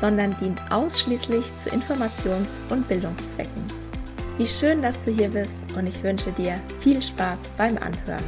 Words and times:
sondern 0.00 0.36
dient 0.36 0.60
ausschließlich 0.70 1.44
zu 1.58 1.70
Informations- 1.70 2.58
und 2.70 2.86
Bildungszwecken. 2.88 3.64
Wie 4.38 4.46
schön, 4.46 4.82
dass 4.82 5.04
du 5.04 5.10
hier 5.10 5.28
bist 5.28 5.56
und 5.76 5.86
ich 5.86 6.02
wünsche 6.02 6.32
dir 6.32 6.60
viel 6.80 7.00
Spaß 7.00 7.40
beim 7.56 7.78
Anhören. 7.78 8.24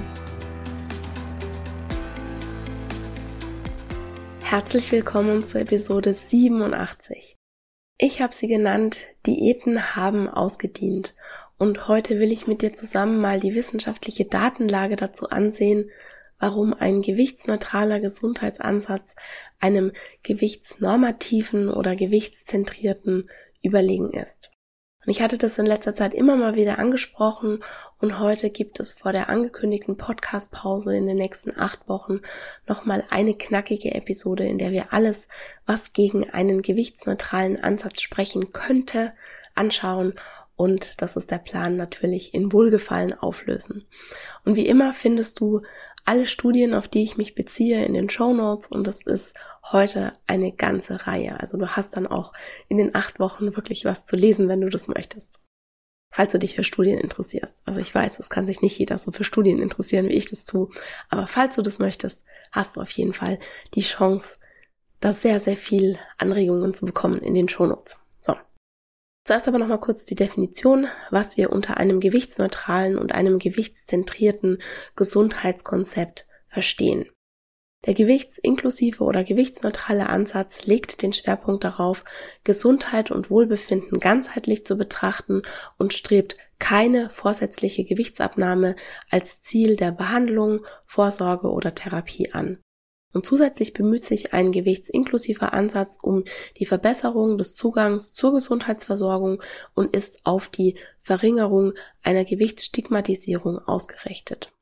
Herzlich 4.41 4.91
willkommen 4.93 5.47
zur 5.47 5.61
Episode 5.61 6.15
87. 6.15 7.37
Ich 7.99 8.23
habe 8.23 8.33
sie 8.33 8.49
genannt, 8.49 8.99
Diäten 9.27 9.95
haben 9.95 10.29
ausgedient 10.29 11.15
und 11.59 11.89
heute 11.89 12.19
will 12.21 12.33
ich 12.33 12.47
mit 12.47 12.63
dir 12.63 12.73
zusammen 12.73 13.21
mal 13.21 13.41
die 13.41 13.55
wissenschaftliche 13.55 14.25
Datenlage 14.25 14.97
dazu 14.97 15.29
ansehen, 15.29 15.91
warum 16.39 16.75
ein 16.75 17.03
gewichtsneutraler 17.03 18.01
Gesundheitsansatz 18.01 19.17
einem 19.61 19.93
gewichtsnormativen 20.23 21.69
oder 21.69 21.97
gewichtszentrierten 21.97 23.29
überlegen 23.63 24.13
ist. 24.13 24.51
Und 25.05 25.13
ich 25.13 25.23
hatte 25.23 25.39
das 25.39 25.59
in 25.59 25.65
letzter 25.65 25.95
Zeit 25.95 26.13
immer 26.13 26.37
mal 26.37 26.55
wieder 26.55 26.79
angesprochen 26.79 27.61
und 27.99 28.19
heute 28.19 28.51
gibt 28.51 28.79
es 28.79 28.93
vor 28.93 29.13
der 29.13 29.31
angekündigten 29.31 29.97
Podcast-Pause 29.97 30.95
in 30.95 31.07
den 31.07 31.17
nächsten 31.17 31.59
acht 31.59 31.89
Wochen 31.89 32.21
nochmal 32.67 33.05
eine 33.09 33.35
knackige 33.35 33.95
Episode, 33.95 34.45
in 34.45 34.59
der 34.59 34.71
wir 34.71 34.93
alles, 34.93 35.29
was 35.65 35.93
gegen 35.95 36.29
einen 36.29 36.63
gewichtsneutralen 36.63 37.59
Ansatz 37.63 38.03
sprechen 38.03 38.53
könnte, 38.53 39.15
anschauen 39.55 40.15
und 40.59 41.01
das 41.03 41.15
ist 41.15 41.31
der 41.31 41.39
Plan 41.39 41.77
natürlich 41.77 42.35
in 42.35 42.53
Wohlgefallen 42.53 43.15
auflösen. 43.15 43.87
Und 44.45 44.57
wie 44.57 44.67
immer 44.67 44.93
findest 44.93 45.39
du 45.39 45.63
alle 46.09 46.27
Studien, 46.27 46.73
auf 46.73 46.89
die 46.89 47.03
ich 47.03 47.19
mich 47.19 47.35
beziehe, 47.35 47.85
in 47.85 47.93
den 47.93 48.09
Show 48.09 48.33
Notes 48.33 48.69
und 48.69 48.89
es 48.89 49.03
ist 49.03 49.35
heute 49.63 50.15
eine 50.27 50.53
ganze 50.53 51.07
Reihe. 51.07 51.39
Also 51.39 51.59
du 51.59 51.69
hast 51.69 51.99
dann 51.99 52.07
auch 52.07 52.33
in 52.69 52.79
den 52.79 52.95
acht 52.95 53.21
Wochen 53.21 53.55
wirklich 53.55 53.85
was 53.85 54.07
zu 54.07 54.17
lesen, 54.17 54.49
wenn 54.49 54.63
du 54.63 54.71
das 54.71 54.89
möchtest. 54.89 55.43
Falls 56.11 56.33
du 56.33 56.39
dich 56.39 56.55
für 56.55 56.65
Studien 56.65 56.99
interessierst. 56.99 57.61
Also 57.67 57.81
ich 57.81 57.95
weiß, 57.95 58.21
es 58.21 58.31
kann 58.31 58.47
sich 58.47 58.63
nicht 58.63 58.79
jeder 58.79 58.97
so 58.97 59.13
für 59.13 59.23
Studien 59.23 59.61
interessieren, 59.61 60.09
wie 60.09 60.15
ich 60.15 60.31
das 60.31 60.47
tue. 60.47 60.71
Aber 61.11 61.27
falls 61.27 61.57
du 61.57 61.63
das 61.63 61.79
möchtest, 61.79 62.25
hast 62.53 62.77
du 62.77 62.81
auf 62.81 62.91
jeden 62.93 63.13
Fall 63.13 63.39
die 63.75 63.83
Chance, 63.83 64.39
da 65.01 65.13
sehr, 65.13 65.41
sehr 65.41 65.57
viel 65.57 65.99
Anregungen 66.17 66.73
zu 66.73 66.87
bekommen 66.87 67.21
in 67.21 67.35
den 67.35 67.51
Show 67.51 67.67
Notes. 67.67 68.08
Zuerst 69.29 69.47
aber 69.47 69.59
nochmal 69.59 69.79
kurz 69.79 70.07
die 70.07 70.15
Definition, 70.15 70.87
was 71.11 71.37
wir 71.37 71.53
unter 71.53 71.77
einem 71.77 72.01
gewichtsneutralen 72.01 72.97
und 72.97 73.15
einem 73.15 73.39
gewichtszentrierten 73.39 74.57
Gesundheitskonzept 74.97 76.27
verstehen. 76.49 77.11
Der 77.85 77.93
gewichtsinklusive 77.93 79.05
oder 79.05 79.25
gewichtsneutrale 79.25 80.09
Ansatz 80.09 80.65
legt 80.65 81.03
den 81.03 81.13
Schwerpunkt 81.13 81.63
darauf, 81.63 82.07
Gesundheit 82.43 83.11
und 83.11 83.29
Wohlbefinden 83.29 84.01
ganzheitlich 84.01 84.65
zu 84.65 84.79
betrachten 84.79 85.43
und 85.77 85.93
strebt 85.93 86.37
keine 86.59 87.11
vorsätzliche 87.11 87.85
Gewichtsabnahme 87.85 88.77
als 89.11 89.43
Ziel 89.43 89.77
der 89.77 89.93
Behandlung, 89.93 90.65
Vorsorge 90.87 91.51
oder 91.51 91.75
Therapie 91.75 92.33
an. 92.33 92.63
Und 93.13 93.25
zusätzlich 93.25 93.73
bemüht 93.73 94.05
sich 94.05 94.35
ein 94.35 94.53
gewichtsinklusiver 94.53 95.55
Ansatz 95.55 95.99
um 96.01 96.25
die 96.59 96.67
Verbesserung 96.67 97.39
des 97.39 97.55
Zugangs 97.55 98.13
zur 98.13 98.35
Gesundheitsversorgung 98.35 99.43
und 99.75 99.95
ist 99.95 100.21
auf 100.25 100.49
die 100.49 100.75
Verringerung 101.01 101.73
einer 102.03 102.25
Gewichtsstigmatisierung 102.25 103.59
ausgerichtet. 103.59 104.53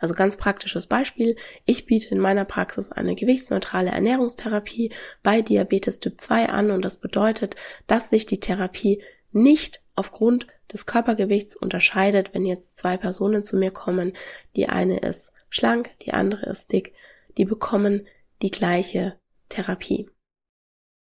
Also 0.00 0.14
ganz 0.14 0.36
praktisches 0.36 0.86
Beispiel. 0.86 1.34
Ich 1.64 1.86
biete 1.86 2.14
in 2.14 2.20
meiner 2.20 2.44
Praxis 2.44 2.92
eine 2.92 3.16
gewichtsneutrale 3.16 3.90
Ernährungstherapie 3.90 4.92
bei 5.24 5.42
Diabetes 5.42 5.98
Typ 5.98 6.20
2 6.20 6.50
an 6.50 6.70
und 6.70 6.84
das 6.84 6.98
bedeutet, 6.98 7.56
dass 7.88 8.10
sich 8.10 8.24
die 8.26 8.38
Therapie 8.38 9.02
nicht 9.32 9.82
aufgrund 9.96 10.46
des 10.72 10.86
Körpergewichts 10.86 11.56
unterscheidet, 11.56 12.32
wenn 12.32 12.46
jetzt 12.46 12.76
zwei 12.76 12.96
Personen 12.96 13.42
zu 13.42 13.56
mir 13.56 13.72
kommen. 13.72 14.12
Die 14.54 14.68
eine 14.68 15.00
ist 15.00 15.32
schlank, 15.50 15.90
die 16.02 16.12
andere 16.12 16.46
ist 16.46 16.72
dick 16.72 16.92
die 17.36 17.44
bekommen 17.44 18.06
die 18.42 18.50
gleiche 18.50 19.18
Therapie. 19.48 20.08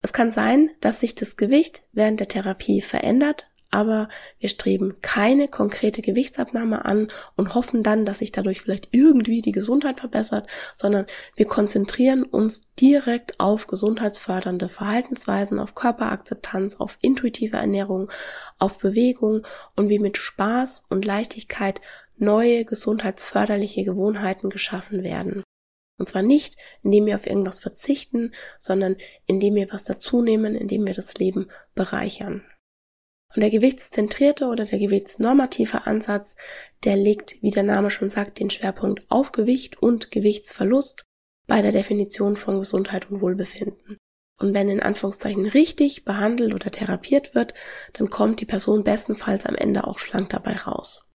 Es 0.03 0.13
kann 0.13 0.31
sein, 0.31 0.71
dass 0.81 1.01
sich 1.01 1.15
das 1.15 1.37
Gewicht 1.37 1.83
während 1.93 2.21
der 2.21 2.29
Therapie 2.29 2.81
verändert, 2.81 3.49
aber 3.71 4.09
wir 4.39 4.49
streben 4.49 4.97
keine 5.03 5.49
konkrete 5.49 6.01
Gewichtsabnahme 6.01 6.85
an 6.85 7.09
und 7.35 7.55
hoffen 7.55 7.83
dann, 7.83 8.05
dass 8.05 8.21
sich 8.21 8.31
dadurch 8.33 8.61
vielleicht 8.61 8.89
irgendwie 8.93 9.43
die 9.43 9.53
Gesundheit 9.53 10.01
verbessert, 10.01 10.49
sondern 10.75 11.07
wir 11.35 11.47
konzentrieren 11.47 12.23
uns 12.23 12.63
direkt 12.79 13.41
auf 13.41 13.67
gesundheitsfördernde 13.67 14.69
Verhaltensweisen, 14.69 15.59
auf 15.59 15.75
Körperakzeptanz, 15.75 16.77
auf 16.77 16.99
intuitive 17.01 17.57
Ernährung, 17.57 18.11
auf 18.59 18.79
Bewegung 18.79 19.47
und 19.75 19.89
wie 19.89 19.99
mit 19.99 20.17
Spaß 20.17 20.85
und 20.89 21.05
Leichtigkeit 21.05 21.81
neue 22.17 22.65
gesundheitsförderliche 22.65 23.85
Gewohnheiten 23.85 24.49
geschaffen 24.49 25.03
werden. 25.03 25.43
Und 25.99 26.09
zwar 26.09 26.23
nicht, 26.23 26.57
indem 26.83 27.07
wir 27.07 27.15
auf 27.15 27.27
irgendwas 27.27 27.59
verzichten, 27.59 28.35
sondern 28.59 28.97
indem 29.27 29.55
wir 29.55 29.73
was 29.73 29.85
dazunehmen, 29.85 30.55
indem 30.55 30.87
wir 30.87 30.95
das 30.95 31.15
Leben 31.15 31.51
bereichern. 31.75 32.45
Und 33.35 33.43
der 33.43 33.51
gewichtszentrierte 33.51 34.47
oder 34.47 34.65
der 34.65 34.79
gewichtsnormative 34.79 35.87
Ansatz, 35.87 36.37
der 36.85 36.97
legt, 36.97 37.43
wie 37.43 37.51
der 37.51 37.65
Name 37.65 37.91
schon 37.91 38.09
sagt, 38.09 38.39
den 38.39 38.51
Schwerpunkt 38.51 39.05
auf 39.11 39.33
Gewicht 39.33 39.83
und 39.83 40.11
Gewichtsverlust 40.11 41.05
bei 41.47 41.63
der 41.63 41.73
Definition 41.73 42.37
von 42.37 42.59
Gesundheit 42.59 43.11
und 43.11 43.21
Wohlbefinden. 43.21 43.99
Und 44.39 44.53
wenn 44.53 44.69
in 44.69 44.81
Anführungszeichen 44.81 45.47
richtig 45.47 46.05
behandelt 46.05 46.55
oder 46.55 46.71
therapiert 46.71 47.35
wird, 47.35 47.55
dann 47.95 48.11
kommt 48.11 48.41
die 48.41 48.47
Person 48.47 48.85
bestenfalls 48.85 49.47
am 49.47 49.55
Ende 49.55 49.87
auch 49.87 49.99
schlank 49.99 50.29
dabei 50.31 50.57
raus. 50.57 51.09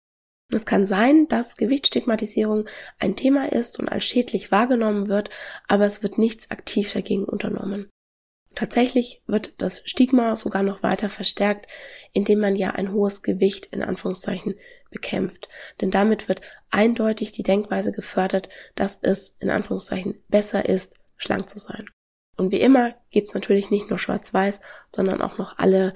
Und 0.50 0.56
es 0.56 0.66
kann 0.66 0.84
sein, 0.84 1.28
dass 1.28 1.56
Gewichtsstigmatisierung 1.56 2.66
ein 2.98 3.14
Thema 3.14 3.52
ist 3.52 3.78
und 3.78 3.88
als 3.88 4.04
schädlich 4.04 4.50
wahrgenommen 4.50 5.08
wird, 5.08 5.30
aber 5.68 5.86
es 5.86 6.02
wird 6.02 6.18
nichts 6.18 6.50
aktiv 6.50 6.92
dagegen 6.92 7.24
unternommen. 7.24 7.88
Tatsächlich 8.56 9.22
wird 9.28 9.62
das 9.62 9.82
Stigma 9.84 10.34
sogar 10.34 10.64
noch 10.64 10.82
weiter 10.82 11.08
verstärkt, 11.08 11.68
indem 12.12 12.40
man 12.40 12.56
ja 12.56 12.70
ein 12.70 12.92
hohes 12.92 13.22
Gewicht 13.22 13.66
in 13.66 13.82
Anführungszeichen 13.82 14.56
bekämpft. 14.90 15.48
Denn 15.80 15.92
damit 15.92 16.28
wird 16.28 16.40
eindeutig 16.70 17.30
die 17.30 17.44
Denkweise 17.44 17.92
gefördert, 17.92 18.48
dass 18.74 18.98
es 19.02 19.36
in 19.38 19.50
Anführungszeichen 19.50 20.20
besser 20.28 20.68
ist, 20.68 20.96
schlank 21.16 21.48
zu 21.48 21.60
sein. 21.60 21.88
Und 22.36 22.50
wie 22.50 22.60
immer 22.60 22.94
gibt's 23.10 23.34
natürlich 23.34 23.70
nicht 23.70 23.88
nur 23.88 24.00
schwarz-weiß, 24.00 24.60
sondern 24.92 25.22
auch 25.22 25.38
noch 25.38 25.58
alle 25.58 25.94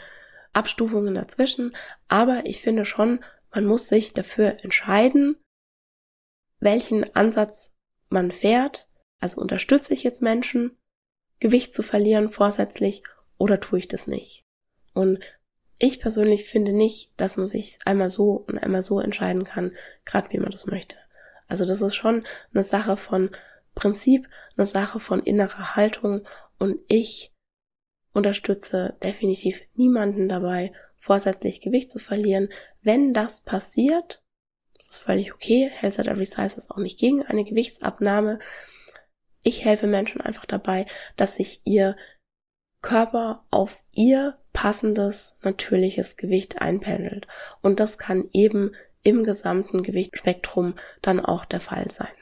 Abstufungen 0.52 1.14
dazwischen. 1.14 1.74
Aber 2.06 2.46
ich 2.46 2.60
finde 2.60 2.84
schon, 2.84 3.24
man 3.54 3.66
muss 3.66 3.88
sich 3.88 4.12
dafür 4.12 4.62
entscheiden, 4.62 5.36
welchen 6.60 7.14
Ansatz 7.14 7.72
man 8.08 8.32
fährt. 8.32 8.88
Also 9.20 9.40
unterstütze 9.40 9.94
ich 9.94 10.02
jetzt 10.02 10.22
Menschen, 10.22 10.76
Gewicht 11.40 11.74
zu 11.74 11.82
verlieren 11.82 12.30
vorsätzlich 12.30 13.02
oder 13.38 13.60
tue 13.60 13.78
ich 13.78 13.88
das 13.88 14.06
nicht? 14.06 14.44
Und 14.92 15.18
ich 15.78 16.00
persönlich 16.00 16.44
finde 16.44 16.72
nicht, 16.72 17.12
dass 17.16 17.36
man 17.36 17.46
sich 17.46 17.78
einmal 17.84 18.08
so 18.08 18.44
und 18.46 18.58
einmal 18.58 18.82
so 18.82 19.00
entscheiden 19.00 19.44
kann, 19.44 19.72
gerade 20.04 20.30
wie 20.32 20.38
man 20.38 20.50
das 20.50 20.66
möchte. 20.66 20.96
Also 21.48 21.66
das 21.66 21.82
ist 21.82 21.94
schon 21.94 22.24
eine 22.52 22.62
Sache 22.62 22.96
von 22.96 23.30
Prinzip, 23.74 24.28
eine 24.56 24.66
Sache 24.66 25.00
von 25.00 25.20
innerer 25.20 25.74
Haltung 25.74 26.26
und 26.58 26.78
ich 26.86 27.32
unterstütze 28.12 28.96
definitiv 29.02 29.62
niemanden 29.74 30.28
dabei, 30.28 30.72
vorsätzlich 31.04 31.60
Gewicht 31.60 31.92
zu 31.92 31.98
verlieren. 31.98 32.48
Wenn 32.80 33.12
das 33.12 33.40
passiert, 33.44 34.22
das 34.78 34.88
ist 34.88 34.98
völlig 35.00 35.34
okay. 35.34 35.70
Health 35.70 35.98
at 35.98 36.06
Every 36.06 36.24
Size 36.24 36.56
ist 36.56 36.70
auch 36.70 36.78
nicht 36.78 36.98
gegen 36.98 37.22
eine 37.22 37.44
Gewichtsabnahme. 37.44 38.38
Ich 39.42 39.66
helfe 39.66 39.86
Menschen 39.86 40.22
einfach 40.22 40.46
dabei, 40.46 40.86
dass 41.16 41.36
sich 41.36 41.60
ihr 41.64 41.94
Körper 42.80 43.44
auf 43.50 43.82
ihr 43.92 44.38
passendes, 44.54 45.36
natürliches 45.42 46.16
Gewicht 46.16 46.62
einpendelt. 46.62 47.26
Und 47.60 47.80
das 47.80 47.98
kann 47.98 48.26
eben 48.32 48.74
im 49.02 49.24
gesamten 49.24 49.82
Gewichtsspektrum 49.82 50.74
dann 51.02 51.20
auch 51.20 51.44
der 51.44 51.60
Fall 51.60 51.90
sein. 51.90 52.14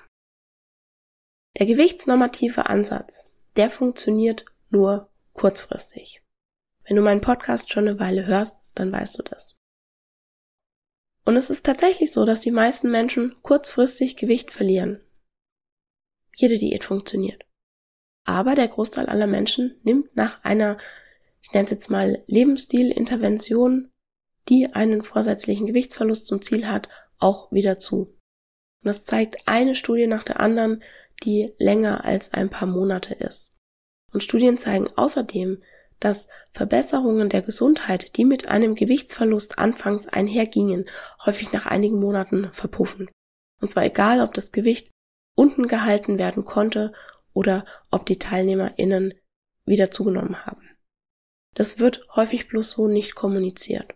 Der 1.57 1.67
gewichtsnormative 1.67 2.67
Ansatz, 2.67 3.31
der 3.55 3.71
funktioniert 3.71 4.45
nur 4.71 5.09
kurzfristig. 5.35 6.22
Wenn 6.85 6.97
du 6.97 7.03
meinen 7.03 7.21
Podcast 7.21 7.73
schon 7.73 7.89
eine 7.89 7.99
Weile 7.99 8.27
hörst, 8.27 8.59
dann 8.75 8.93
weißt 8.93 9.19
du 9.19 9.23
das. 9.23 9.59
Und 11.25 11.37
es 11.37 11.51
ist 11.51 11.65
tatsächlich 11.65 12.13
so, 12.13 12.25
dass 12.25 12.41
die 12.41 12.51
meisten 12.51 12.91
Menschen 12.91 13.41
kurzfristig 13.43 14.17
Gewicht 14.17 14.51
verlieren. 14.51 15.01
Jede 16.35 16.59
Diät 16.59 16.85
funktioniert. 16.85 17.45
Aber 18.25 18.55
der 18.55 18.69
Großteil 18.69 19.07
aller 19.07 19.27
Menschen 19.27 19.81
nimmt 19.83 20.17
nach 20.17 20.43
einer, 20.45 20.79
ich 21.43 21.53
nenne 21.53 21.67
es 21.67 21.71
jetzt 21.71 21.91
mal 21.91 22.23
Lebensstilintervention, 22.27 23.91
die 24.49 24.73
einen 24.73 25.03
vorsätzlichen 25.03 25.67
Gewichtsverlust 25.67 26.27
zum 26.27 26.43
Ziel 26.43 26.67
hat, 26.67 26.89
auch 27.19 27.53
wieder 27.53 27.79
zu. 27.79 28.19
Und 28.83 28.89
das 28.89 29.05
zeigt 29.05 29.47
eine 29.47 29.75
Studie 29.75 30.09
nach 30.09 30.25
der 30.25 30.41
anderen, 30.41 30.83
die 31.23 31.55
länger 31.59 32.05
als 32.05 32.33
ein 32.33 32.51
paar 32.51 32.67
Monate 32.67 33.15
ist. 33.15 33.55
Und 34.13 34.25
Studien 34.25 34.59
zeigen 34.59 34.89
außerdem, 34.97 35.63
dass 36.05 36.29
Verbesserungen 36.53 37.29
der 37.29 37.43
Gesundheit, 37.43 38.17
die 38.17 38.25
mit 38.25 38.49
einem 38.49 38.75
Gewichtsverlust 38.75 39.59
anfangs 39.59 40.09
einhergingen, 40.09 40.87
häufig 41.25 41.53
nach 41.53 41.67
einigen 41.67 42.01
Monaten 42.01 42.51
verpuffen. 42.53 43.09
Und 43.61 43.71
zwar 43.71 43.85
egal, 43.85 44.21
ob 44.21 44.35
das 44.35 44.51
Gewicht 44.51 44.91
unten 45.37 45.67
gehalten 45.67 46.19
werden 46.19 46.45
konnte 46.45 46.93
oder 47.33 47.65
ob 47.91 48.07
die 48.07 48.19
TeilnehmerInnen 48.19 49.15
wieder 49.65 49.91
zugenommen 49.91 50.45
haben. 50.45 50.69
Das 51.55 51.79
wird 51.79 52.07
häufig 52.17 52.49
bloß 52.49 52.73
so 52.73 52.89
nicht 52.89 53.15
kommuniziert. 53.15 53.95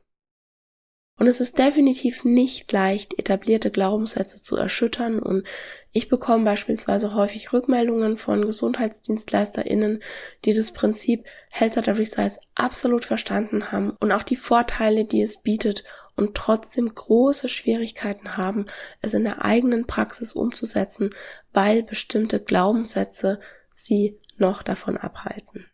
Und 1.18 1.28
es 1.28 1.40
ist 1.40 1.58
definitiv 1.58 2.24
nicht 2.24 2.70
leicht, 2.72 3.18
etablierte 3.18 3.70
Glaubenssätze 3.70 4.40
zu 4.40 4.56
erschüttern 4.56 5.18
und 5.18 5.46
ich 5.90 6.08
bekomme 6.08 6.44
beispielsweise 6.44 7.14
häufig 7.14 7.54
Rückmeldungen 7.54 8.18
von 8.18 8.44
GesundheitsdienstleisterInnen, 8.44 10.02
die 10.44 10.52
das 10.52 10.72
Prinzip 10.72 11.24
Health 11.50 11.78
at 11.78 11.88
Every 11.88 12.04
Size 12.04 12.36
absolut 12.54 13.06
verstanden 13.06 13.72
haben 13.72 13.96
und 13.98 14.12
auch 14.12 14.24
die 14.24 14.36
Vorteile, 14.36 15.06
die 15.06 15.22
es 15.22 15.38
bietet 15.38 15.84
und 16.16 16.34
trotzdem 16.34 16.94
große 16.94 17.48
Schwierigkeiten 17.48 18.36
haben, 18.36 18.66
es 19.00 19.14
in 19.14 19.24
der 19.24 19.42
eigenen 19.42 19.86
Praxis 19.86 20.34
umzusetzen, 20.34 21.08
weil 21.54 21.82
bestimmte 21.82 22.40
Glaubenssätze 22.40 23.40
sie 23.72 24.18
noch 24.36 24.62
davon 24.62 24.98
abhalten. 24.98 25.66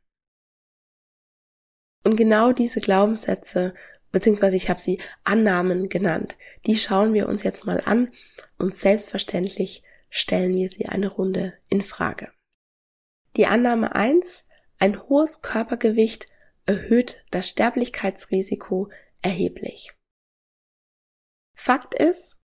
Und 2.04 2.16
genau 2.16 2.52
diese 2.52 2.80
Glaubenssätze 2.80 3.74
beziehungsweise 4.12 4.56
ich 4.56 4.70
habe 4.70 4.80
sie 4.80 5.00
Annahmen 5.24 5.88
genannt. 5.88 6.36
Die 6.66 6.76
schauen 6.76 7.14
wir 7.14 7.28
uns 7.28 7.42
jetzt 7.42 7.64
mal 7.64 7.82
an 7.84 8.12
und 8.58 8.74
selbstverständlich 8.74 9.82
stellen 10.10 10.54
wir 10.54 10.68
sie 10.68 10.86
eine 10.86 11.08
Runde 11.08 11.54
in 11.68 11.82
Frage. 11.82 12.30
Die 13.36 13.46
Annahme 13.46 13.94
1, 13.94 14.46
ein 14.78 15.02
hohes 15.08 15.40
Körpergewicht 15.40 16.26
erhöht 16.66 17.24
das 17.30 17.48
Sterblichkeitsrisiko 17.48 18.90
erheblich. 19.22 19.94
Fakt 21.54 21.94
ist, 21.94 22.42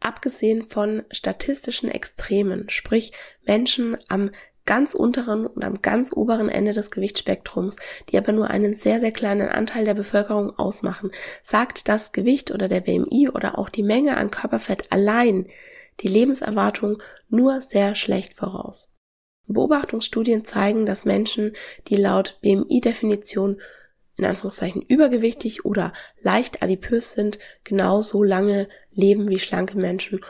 abgesehen 0.00 0.68
von 0.68 1.04
statistischen 1.10 1.90
Extremen, 1.90 2.68
sprich 2.68 3.12
Menschen 3.42 3.96
am 4.08 4.30
ganz 4.66 4.94
unteren 4.94 5.46
und 5.46 5.64
am 5.64 5.80
ganz 5.80 6.12
oberen 6.12 6.48
Ende 6.48 6.72
des 6.72 6.90
Gewichtsspektrums, 6.90 7.76
die 8.10 8.18
aber 8.18 8.32
nur 8.32 8.50
einen 8.50 8.74
sehr, 8.74 9.00
sehr 9.00 9.12
kleinen 9.12 9.48
Anteil 9.48 9.84
der 9.84 9.94
Bevölkerung 9.94 10.58
ausmachen, 10.58 11.10
sagt 11.42 11.88
das 11.88 12.12
Gewicht 12.12 12.50
oder 12.50 12.68
der 12.68 12.80
BMI 12.80 13.30
oder 13.32 13.58
auch 13.58 13.68
die 13.68 13.82
Menge 13.82 14.16
an 14.16 14.30
Körperfett 14.30 14.92
allein 14.92 15.46
die 16.00 16.08
Lebenserwartung 16.08 17.02
nur 17.28 17.62
sehr 17.62 17.94
schlecht 17.94 18.34
voraus. 18.34 18.92
Beobachtungsstudien 19.48 20.44
zeigen, 20.44 20.86
dass 20.86 21.04
Menschen, 21.04 21.54
die 21.88 21.96
laut 21.96 22.38
BMI-Definition 22.42 23.60
in 24.16 24.24
Anführungszeichen 24.24 24.82
übergewichtig 24.82 25.64
oder 25.64 25.92
leicht 26.20 26.62
adipös 26.62 27.12
sind, 27.12 27.38
genauso 27.64 28.22
lange 28.22 28.68
leben 28.90 29.28
wie 29.28 29.38
schlanke 29.38 29.76
Menschen 29.78 30.20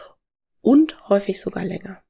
und 0.61 1.09
häufig 1.09 1.41
sogar 1.41 1.65
länger. 1.65 2.03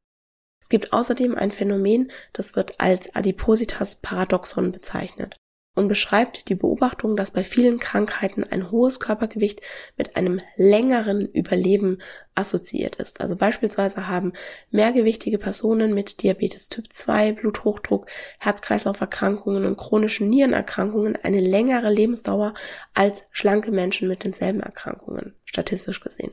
Es 0.60 0.68
gibt 0.68 0.92
außerdem 0.92 1.36
ein 1.36 1.52
Phänomen, 1.52 2.10
das 2.32 2.56
wird 2.56 2.80
als 2.80 3.14
Adipositas-Paradoxon 3.14 4.72
bezeichnet 4.72 5.36
und 5.76 5.88
beschreibt 5.88 6.48
die 6.48 6.54
Beobachtung, 6.54 7.16
dass 7.16 7.30
bei 7.30 7.44
vielen 7.44 7.78
Krankheiten 7.78 8.42
ein 8.42 8.70
hohes 8.70 8.98
Körpergewicht 8.98 9.60
mit 9.96 10.16
einem 10.16 10.38
längeren 10.56 11.26
Überleben 11.26 11.98
assoziiert 12.34 12.96
ist. 12.96 13.20
Also 13.20 13.36
beispielsweise 13.36 14.08
haben 14.08 14.32
mehrgewichtige 14.70 15.38
Personen 15.38 15.94
mit 15.94 16.22
Diabetes 16.22 16.68
Typ 16.70 16.92
2, 16.92 17.32
Bluthochdruck, 17.32 18.06
Herz-Kreislauf-Erkrankungen 18.40 19.66
und 19.66 19.76
chronischen 19.76 20.30
Nierenerkrankungen 20.30 21.16
eine 21.22 21.40
längere 21.40 21.90
Lebensdauer 21.92 22.54
als 22.94 23.22
schlanke 23.30 23.70
Menschen 23.70 24.08
mit 24.08 24.24
denselben 24.24 24.60
Erkrankungen, 24.60 25.34
statistisch 25.44 26.00
gesehen. 26.00 26.32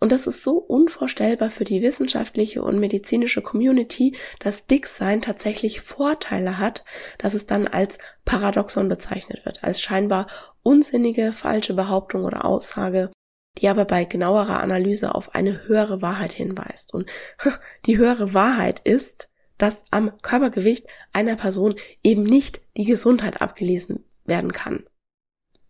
Und 0.00 0.12
das 0.12 0.26
ist 0.26 0.44
so 0.44 0.58
unvorstellbar 0.58 1.50
für 1.50 1.64
die 1.64 1.82
wissenschaftliche 1.82 2.62
und 2.62 2.78
medizinische 2.78 3.42
Community, 3.42 4.16
dass 4.38 4.66
Dicksein 4.66 5.20
tatsächlich 5.22 5.80
Vorteile 5.80 6.58
hat, 6.58 6.84
dass 7.18 7.34
es 7.34 7.46
dann 7.46 7.66
als 7.66 7.98
Paradoxon 8.24 8.88
bezeichnet 8.88 9.44
wird, 9.44 9.64
als 9.64 9.80
scheinbar 9.80 10.28
unsinnige, 10.62 11.32
falsche 11.32 11.74
Behauptung 11.74 12.24
oder 12.24 12.44
Aussage, 12.44 13.10
die 13.58 13.68
aber 13.68 13.84
bei 13.84 14.04
genauerer 14.04 14.60
Analyse 14.60 15.14
auf 15.14 15.34
eine 15.34 15.66
höhere 15.66 16.00
Wahrheit 16.00 16.32
hinweist. 16.32 16.94
Und 16.94 17.10
die 17.86 17.98
höhere 17.98 18.34
Wahrheit 18.34 18.80
ist, 18.84 19.28
dass 19.56 19.82
am 19.90 20.22
Körpergewicht 20.22 20.86
einer 21.12 21.34
Person 21.34 21.74
eben 22.04 22.22
nicht 22.22 22.60
die 22.76 22.84
Gesundheit 22.84 23.42
abgelesen 23.42 24.04
werden 24.24 24.52
kann. 24.52 24.84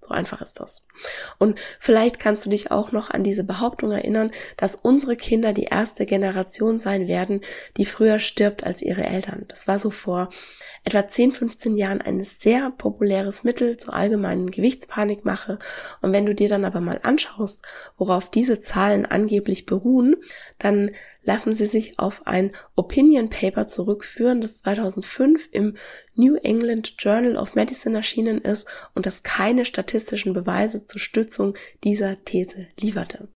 So 0.00 0.14
einfach 0.14 0.40
ist 0.40 0.60
das. 0.60 0.86
Und 1.38 1.58
vielleicht 1.80 2.20
kannst 2.20 2.46
du 2.46 2.50
dich 2.50 2.70
auch 2.70 2.92
noch 2.92 3.10
an 3.10 3.24
diese 3.24 3.42
Behauptung 3.42 3.90
erinnern, 3.90 4.30
dass 4.56 4.76
unsere 4.76 5.16
Kinder 5.16 5.52
die 5.52 5.64
erste 5.64 6.06
Generation 6.06 6.78
sein 6.78 7.08
werden, 7.08 7.40
die 7.76 7.84
früher 7.84 8.20
stirbt 8.20 8.62
als 8.64 8.80
ihre 8.80 9.04
Eltern. 9.04 9.44
Das 9.48 9.66
war 9.66 9.78
so 9.80 9.90
vor 9.90 10.28
etwa 10.84 11.08
10, 11.08 11.32
15 11.32 11.76
Jahren 11.76 12.00
ein 12.00 12.22
sehr 12.24 12.70
populäres 12.70 13.42
Mittel 13.42 13.76
zur 13.76 13.94
allgemeinen 13.94 14.50
Gewichtspanikmache. 14.50 15.58
Und 16.00 16.12
wenn 16.12 16.26
du 16.26 16.34
dir 16.34 16.48
dann 16.48 16.64
aber 16.64 16.80
mal 16.80 17.00
anschaust, 17.02 17.66
worauf 17.96 18.30
diese 18.30 18.60
Zahlen 18.60 19.04
angeblich 19.04 19.66
beruhen, 19.66 20.16
dann 20.58 20.92
lassen 21.22 21.54
sie 21.54 21.66
sich 21.66 21.98
auf 21.98 22.26
ein 22.26 22.52
Opinion 22.74 23.28
Paper 23.30 23.66
zurückführen, 23.66 24.40
das 24.40 24.58
2005 24.58 25.48
im 25.52 25.76
New 26.14 26.36
England 26.36 26.94
Journal 26.98 27.36
of 27.36 27.54
Medicine 27.54 27.96
erschienen 27.96 28.40
ist 28.40 28.68
und 28.94 29.06
das 29.06 29.22
keine 29.22 29.64
statistischen 29.64 30.32
Beweise 30.32 30.84
zur 30.84 31.00
Stützung 31.00 31.54
dieser 31.84 32.24
These 32.24 32.68
lieferte. 32.78 33.28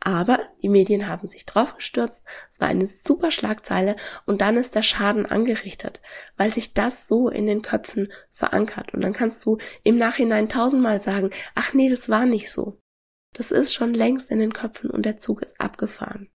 Aber 0.00 0.38
die 0.62 0.68
Medien 0.68 1.08
haben 1.08 1.28
sich 1.28 1.46
draufgestürzt, 1.46 2.24
es 2.52 2.60
war 2.60 2.68
eine 2.68 2.86
super 2.86 3.30
Schlagzeile 3.30 3.96
und 4.24 4.40
dann 4.40 4.56
ist 4.56 4.74
der 4.74 4.82
Schaden 4.82 5.26
angerichtet, 5.26 6.00
weil 6.36 6.52
sich 6.52 6.74
das 6.74 7.08
so 7.08 7.28
in 7.28 7.46
den 7.46 7.62
Köpfen 7.62 8.08
verankert. 8.30 8.94
Und 8.94 9.00
dann 9.00 9.14
kannst 9.14 9.44
du 9.44 9.58
im 9.82 9.96
Nachhinein 9.96 10.48
tausendmal 10.48 11.00
sagen, 11.00 11.30
ach 11.54 11.72
nee, 11.72 11.88
das 11.88 12.08
war 12.08 12.26
nicht 12.26 12.52
so. 12.52 12.78
Das 13.32 13.50
ist 13.50 13.74
schon 13.74 13.94
längst 13.94 14.30
in 14.30 14.38
den 14.38 14.52
Köpfen 14.52 14.90
und 14.90 15.04
der 15.04 15.16
Zug 15.16 15.42
ist 15.42 15.60
abgefahren. 15.60 16.30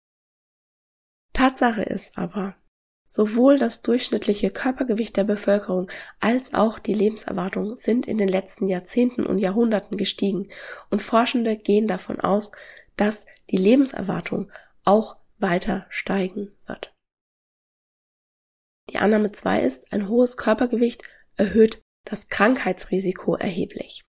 Tatsache 1.37 1.83
ist 1.83 2.17
aber, 2.17 2.55
sowohl 3.05 3.59
das 3.59 3.83
durchschnittliche 3.83 4.49
Körpergewicht 4.49 5.15
der 5.17 5.23
Bevölkerung 5.23 5.87
als 6.19 6.55
auch 6.55 6.79
die 6.79 6.95
Lebenserwartung 6.95 7.77
sind 7.77 8.07
in 8.07 8.17
den 8.17 8.27
letzten 8.27 8.65
Jahrzehnten 8.65 9.23
und 9.23 9.37
Jahrhunderten 9.37 9.97
gestiegen 9.97 10.49
und 10.89 11.03
Forschende 11.03 11.55
gehen 11.55 11.87
davon 11.87 12.19
aus, 12.19 12.51
dass 12.95 13.27
die 13.51 13.57
Lebenserwartung 13.57 14.51
auch 14.83 15.17
weiter 15.37 15.85
steigen 15.89 16.57
wird. 16.65 16.95
Die 18.89 18.97
Annahme 18.97 19.31
2 19.31 19.61
ist, 19.61 19.93
ein 19.93 20.09
hohes 20.09 20.37
Körpergewicht 20.37 21.03
erhöht 21.35 21.83
das 22.03 22.29
Krankheitsrisiko 22.29 23.35
erheblich. 23.35 24.01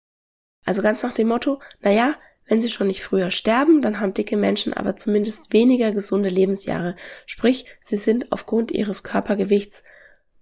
Also 0.66 0.82
ganz 0.82 1.04
nach 1.04 1.14
dem 1.14 1.28
Motto, 1.28 1.62
naja, 1.82 2.16
wenn 2.48 2.62
sie 2.62 2.70
schon 2.70 2.88
nicht 2.88 3.04
früher 3.04 3.30
sterben, 3.30 3.82
dann 3.82 4.00
haben 4.00 4.14
dicke 4.14 4.38
Menschen 4.38 4.74
aber 4.74 4.96
zumindest 4.96 5.54
weniger 5.54 5.92
gesunde 5.92 6.30
Lebensjahre. 6.30 6.96
Sprich, 7.26 7.66
sie 7.80 7.98
sind 7.98 8.32
aufgrund 8.32 8.72
ihres 8.72 9.04
Körpergewichts 9.04 9.84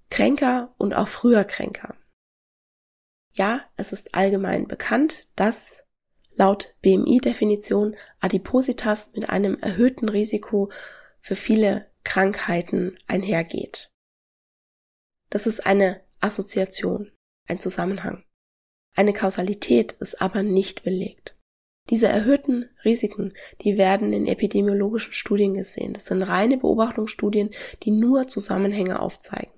kränker 0.10 0.70
und 0.78 0.94
auch 0.94 1.08
früher 1.08 1.44
kränker. 1.44 1.96
Ja, 3.36 3.62
es 3.76 3.92
ist 3.92 4.16
allgemein 4.16 4.68
bekannt, 4.68 5.28
dass 5.36 5.84
laut 6.36 6.76
BMI-Definition 6.82 7.96
Adipositas 8.20 9.12
mit 9.14 9.30
einem 9.30 9.56
erhöhten 9.56 10.08
Risiko 10.08 10.72
für 11.20 11.36
viele 11.36 11.92
Krankheiten 12.04 12.98
einhergeht. 13.08 13.92
Das 15.30 15.48
ist 15.48 15.66
eine 15.66 16.02
Assoziation, 16.22 17.12
ein 17.48 17.60
Zusammenhang. 17.60 18.24
Eine 18.96 19.12
Kausalität 19.12 19.94
ist 19.94 20.22
aber 20.22 20.44
nicht 20.44 20.84
belegt. 20.84 21.35
Diese 21.90 22.08
erhöhten 22.08 22.70
Risiken, 22.84 23.32
die 23.62 23.78
werden 23.78 24.12
in 24.12 24.26
epidemiologischen 24.26 25.14
Studien 25.14 25.54
gesehen. 25.54 25.94
Das 25.94 26.06
sind 26.06 26.24
reine 26.24 26.58
Beobachtungsstudien, 26.58 27.52
die 27.84 27.92
nur 27.92 28.28
Zusammenhänge 28.28 29.00
aufzeigen. 29.00 29.52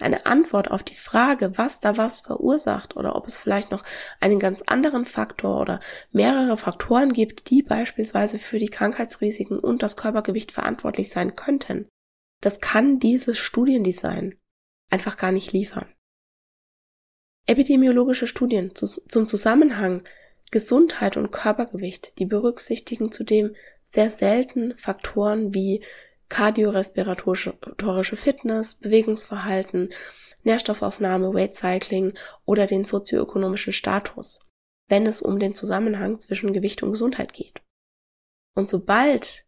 Eine 0.00 0.24
Antwort 0.24 0.70
auf 0.70 0.82
die 0.82 0.94
Frage, 0.96 1.58
was 1.58 1.80
da 1.80 1.98
was 1.98 2.22
verursacht 2.22 2.96
oder 2.96 3.14
ob 3.14 3.26
es 3.26 3.36
vielleicht 3.36 3.70
noch 3.70 3.84
einen 4.20 4.38
ganz 4.38 4.62
anderen 4.62 5.04
Faktor 5.04 5.60
oder 5.60 5.80
mehrere 6.10 6.56
Faktoren 6.56 7.12
gibt, 7.12 7.50
die 7.50 7.62
beispielsweise 7.62 8.38
für 8.38 8.58
die 8.58 8.70
Krankheitsrisiken 8.70 9.58
und 9.58 9.82
das 9.82 9.98
Körpergewicht 9.98 10.50
verantwortlich 10.50 11.10
sein 11.10 11.36
könnten, 11.36 11.88
das 12.40 12.60
kann 12.60 12.98
dieses 12.98 13.38
Studiendesign 13.38 14.38
einfach 14.90 15.18
gar 15.18 15.30
nicht 15.30 15.52
liefern. 15.52 15.86
Epidemiologische 17.46 18.26
Studien 18.26 18.74
zum 18.74 19.26
Zusammenhang 19.26 20.02
Gesundheit 20.52 21.16
und 21.16 21.32
Körpergewicht, 21.32 22.18
die 22.20 22.26
berücksichtigen 22.26 23.10
zudem 23.10 23.56
sehr 23.82 24.10
selten 24.10 24.76
Faktoren 24.76 25.52
wie 25.54 25.82
kardiorespiratorische 26.28 28.16
Fitness, 28.16 28.76
Bewegungsverhalten, 28.76 29.92
Nährstoffaufnahme, 30.44 31.34
Weight 31.34 31.54
Cycling 31.54 32.14
oder 32.44 32.66
den 32.66 32.84
sozioökonomischen 32.84 33.72
Status, 33.72 34.40
wenn 34.88 35.06
es 35.06 35.22
um 35.22 35.38
den 35.38 35.54
Zusammenhang 35.54 36.18
zwischen 36.18 36.52
Gewicht 36.52 36.82
und 36.82 36.92
Gesundheit 36.92 37.32
geht. 37.32 37.62
Und 38.54 38.68
sobald 38.68 39.46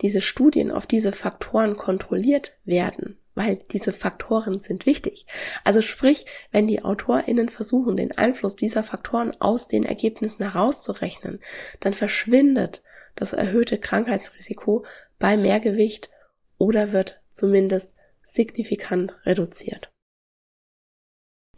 diese 0.00 0.20
Studien 0.20 0.70
auf 0.70 0.86
diese 0.86 1.12
Faktoren 1.12 1.76
kontrolliert 1.76 2.58
werden, 2.64 3.18
weil 3.34 3.56
diese 3.70 3.92
Faktoren 3.92 4.58
sind 4.58 4.86
wichtig. 4.86 5.26
Also 5.64 5.82
sprich, 5.82 6.26
wenn 6.50 6.66
die 6.66 6.84
AutorInnen 6.84 7.48
versuchen, 7.48 7.96
den 7.96 8.12
Einfluss 8.12 8.56
dieser 8.56 8.82
Faktoren 8.82 9.32
aus 9.40 9.68
den 9.68 9.84
Ergebnissen 9.84 10.42
herauszurechnen, 10.42 11.40
dann 11.80 11.94
verschwindet 11.94 12.82
das 13.14 13.32
erhöhte 13.32 13.78
Krankheitsrisiko 13.78 14.84
bei 15.18 15.36
Mehrgewicht 15.36 16.10
oder 16.58 16.92
wird 16.92 17.20
zumindest 17.28 17.92
signifikant 18.22 19.14
reduziert. 19.24 19.90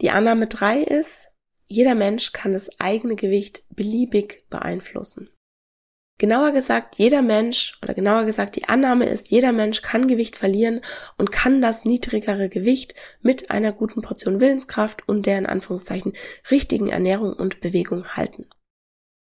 Die 0.01 0.09
Annahme 0.11 0.45
drei 0.45 0.81
ist, 0.81 1.31
jeder 1.67 1.95
Mensch 1.95 2.31
kann 2.31 2.53
das 2.53 2.69
eigene 2.79 3.15
Gewicht 3.15 3.63
beliebig 3.69 4.45
beeinflussen. 4.49 5.29
Genauer 6.17 6.51
gesagt, 6.51 6.95
jeder 6.95 7.21
Mensch, 7.21 7.77
oder 7.81 7.93
genauer 7.93 8.23
gesagt, 8.23 8.55
die 8.55 8.69
Annahme 8.69 9.05
ist, 9.05 9.31
jeder 9.31 9.51
Mensch 9.51 9.81
kann 9.81 10.07
Gewicht 10.07 10.37
verlieren 10.37 10.79
und 11.17 11.31
kann 11.31 11.61
das 11.61 11.83
niedrigere 11.83 12.47
Gewicht 12.47 12.95
mit 13.21 13.51
einer 13.51 13.73
guten 13.73 14.01
Portion 14.01 14.39
Willenskraft 14.39 15.07
und 15.09 15.25
der 15.25 15.37
in 15.37 15.45
Anführungszeichen 15.45 16.13
richtigen 16.49 16.87
Ernährung 16.87 17.33
und 17.33 17.59
Bewegung 17.59 18.07
halten. 18.15 18.47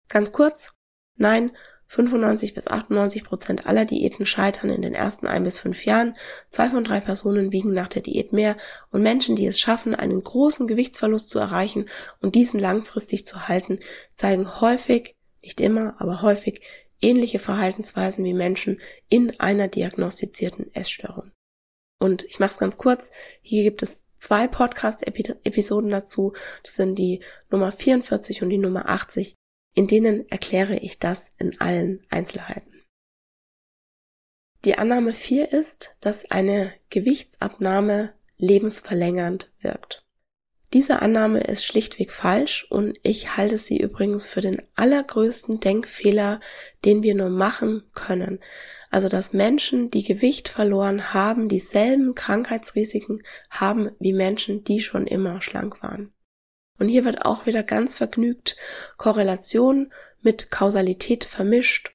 Ganz 0.08 0.32
kurz, 0.32 0.74
nein, 1.16 1.52
95 1.88 2.54
bis 2.54 2.68
98 2.68 3.24
Prozent 3.24 3.66
aller 3.66 3.86
Diäten 3.86 4.26
scheitern 4.26 4.70
in 4.70 4.82
den 4.82 4.94
ersten 4.94 5.28
ein 5.28 5.44
bis 5.44 5.60
fünf 5.60 5.86
Jahren. 5.86 6.14
Zwei 6.50 6.70
von 6.70 6.84
drei 6.84 7.00
Personen 7.00 7.52
wiegen 7.52 7.74
nach 7.74 7.88
der 7.88 8.02
Diät 8.02 8.34
mehr 8.34 8.56
und 8.92 9.02
Menschen, 9.02 9.36
die 9.36 9.46
es 9.46 9.60
schaffen, 9.60 9.94
einen 9.94 10.24
großen 10.24 10.68
Gewichtsverlust 10.68 11.30
zu 11.30 11.40
erreichen 11.40 11.86
und 12.22 12.36
diesen 12.36 12.60
langfristig 12.60 13.26
zu 13.26 13.48
halten, 13.48 13.80
zeigen 14.14 14.62
häufig, 14.62 15.16
nicht 15.44 15.62
immer, 15.62 15.96
aber 16.00 16.22
häufig 16.22 16.62
ähnliche 17.03 17.39
Verhaltensweisen 17.39 18.24
wie 18.24 18.33
Menschen 18.33 18.81
in 19.10 19.39
einer 19.39 19.67
diagnostizierten 19.67 20.74
Essstörung. 20.74 21.31
Und 22.00 22.24
ich 22.24 22.39
mache 22.39 22.53
es 22.53 22.57
ganz 22.57 22.77
kurz. 22.77 23.12
Hier 23.41 23.63
gibt 23.63 23.83
es 23.83 24.03
zwei 24.17 24.48
Podcast-Episoden 24.48 25.89
dazu. 25.89 26.33
Das 26.63 26.75
sind 26.75 26.95
die 26.95 27.22
Nummer 27.50 27.72
44 27.72 28.41
und 28.41 28.50
die 28.50 28.57
Nummer 28.57 28.89
80. 28.89 29.36
In 29.75 29.88
denen 29.88 30.29
erkläre 30.29 30.77
ich 30.77 31.00
das 31.00 31.31
in 31.38 31.60
allen 31.60 32.05
Einzelheiten. 32.10 32.83
Die 34.65 34.77
Annahme 34.77 35.13
4 35.13 35.51
ist, 35.51 35.98
dass 36.00 36.31
eine 36.31 36.74
Gewichtsabnahme 36.89 38.13
lebensverlängernd 38.38 39.53
wirkt. 39.60 40.05
Diese 40.74 41.03
Annahme 41.03 41.42
ist 41.42 41.65
schlichtweg 41.65 42.12
falsch 42.12 42.65
und 42.68 42.98
ich 43.03 43.38
halte 43.38 43.58
sie 43.58 43.77
übrigens 43.77 44.25
für 44.25 44.42
den 44.42 44.60
allergrößten 44.74 45.60
Denkfehler, 45.60 46.39
den 46.84 47.03
wir 47.03 47.13
nur 47.13 47.30
machen 47.30 47.84
können. 47.94 48.39
Also, 48.89 49.08
dass 49.08 49.34
Menschen, 49.34 49.92
die 49.92 50.03
Gewicht 50.03 50.50
verloren 50.50 51.13
haben, 51.13 51.48
dieselben 51.48 52.15
Krankheitsrisiken 52.15 53.22
haben 53.51 53.92
wie 54.00 54.13
Menschen, 54.13 54.63
die 54.63 54.82
schon 54.82 55.06
immer 55.06 55.44
schlank 55.44 55.84
waren. 55.84 56.12
Und 56.80 56.88
hier 56.88 57.06
wird 57.06 57.24
auch 57.24 57.46
wieder 57.46 57.62
ganz 57.62 57.96
vergnügt 57.96 58.58
Korrelation 58.98 59.94
mit 60.22 60.50
Kausalität 60.50 61.24
vermischt. 61.24 61.92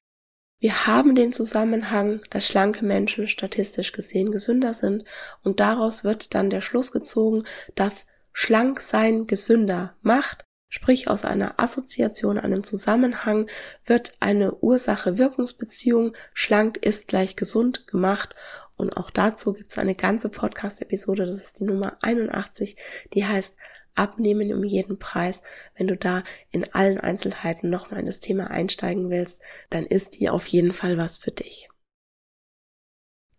Wir 0.61 0.87
haben 0.87 1.15
den 1.15 1.33
Zusammenhang, 1.33 2.21
dass 2.29 2.47
schlanke 2.47 2.85
Menschen 2.85 3.27
statistisch 3.27 3.91
gesehen 3.91 4.31
gesünder 4.31 4.73
sind 4.73 5.03
und 5.43 5.59
daraus 5.59 6.05
wird 6.05 6.33
dann 6.33 6.49
der 6.49 6.61
Schluss 6.61 6.93
gezogen, 6.93 7.43
dass 7.75 8.05
schlank 8.33 8.81
sein 8.81 9.27
gesünder 9.27 9.95
macht, 10.01 10.45
sprich 10.69 11.07
aus 11.07 11.25
einer 11.25 11.59
Assoziation, 11.59 12.37
einem 12.37 12.63
Zusammenhang 12.63 13.49
wird 13.85 14.15
eine 14.19 14.55
Ursache-Wirkungsbeziehung, 14.55 16.15
schlank 16.33 16.77
ist 16.77 17.07
gleich 17.07 17.35
gesund 17.35 17.87
gemacht 17.87 18.35
und 18.75 18.95
auch 18.95 19.09
dazu 19.09 19.53
gibt 19.53 19.71
es 19.71 19.77
eine 19.77 19.95
ganze 19.95 20.29
Podcast-Episode, 20.29 21.25
das 21.25 21.37
ist 21.37 21.59
die 21.59 21.65
Nummer 21.65 21.97
81, 22.01 22.77
die 23.13 23.25
heißt 23.25 23.55
Abnehmen 23.95 24.53
um 24.53 24.63
jeden 24.63 24.97
Preis. 24.97 25.43
Wenn 25.75 25.87
du 25.87 25.97
da 25.97 26.23
in 26.51 26.73
allen 26.73 26.99
Einzelheiten 26.99 27.69
nochmal 27.69 27.99
in 27.99 28.05
das 28.05 28.21
Thema 28.21 28.49
einsteigen 28.49 29.09
willst, 29.09 29.41
dann 29.69 29.85
ist 29.85 30.19
die 30.19 30.29
auf 30.29 30.47
jeden 30.47 30.71
Fall 30.71 30.97
was 30.97 31.17
für 31.17 31.31
dich. 31.31 31.69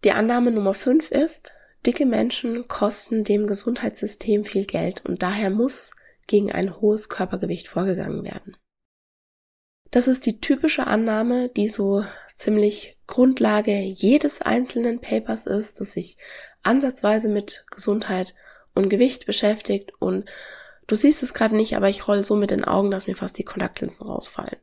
Die 0.04 0.12
Annahme 0.12 0.50
Nummer 0.50 0.74
5 0.74 1.10
ist, 1.10 1.54
Dicke 1.86 2.04
Menschen 2.04 2.68
kosten 2.68 3.24
dem 3.24 3.46
Gesundheitssystem 3.46 4.44
viel 4.44 4.66
Geld 4.66 5.04
und 5.06 5.22
daher 5.22 5.50
muss 5.50 5.92
gegen 6.26 6.52
ein 6.52 6.80
hohes 6.80 7.08
Körpergewicht 7.08 7.68
vorgegangen 7.68 8.22
werden. 8.24 8.56
Das 9.90 10.06
ist 10.06 10.26
die 10.26 10.40
typische 10.40 10.86
Annahme, 10.86 11.48
die 11.48 11.68
so 11.68 12.04
ziemlich 12.34 12.98
Grundlage 13.06 13.76
jedes 13.80 14.40
einzelnen 14.40 15.00
Papers 15.00 15.46
ist, 15.46 15.80
das 15.80 15.92
sich 15.92 16.16
ansatzweise 16.62 17.28
mit 17.28 17.64
Gesundheit 17.70 18.34
und 18.74 18.88
Gewicht 18.88 19.26
beschäftigt 19.26 19.92
und 19.98 20.30
du 20.86 20.94
siehst 20.94 21.22
es 21.22 21.34
gerade 21.34 21.56
nicht, 21.56 21.76
aber 21.76 21.88
ich 21.88 22.06
roll 22.06 22.22
so 22.22 22.36
mit 22.36 22.50
den 22.50 22.64
Augen, 22.64 22.90
dass 22.90 23.06
mir 23.06 23.16
fast 23.16 23.36
die 23.38 23.44
Kontaktlinsen 23.44 24.06
rausfallen. 24.06 24.56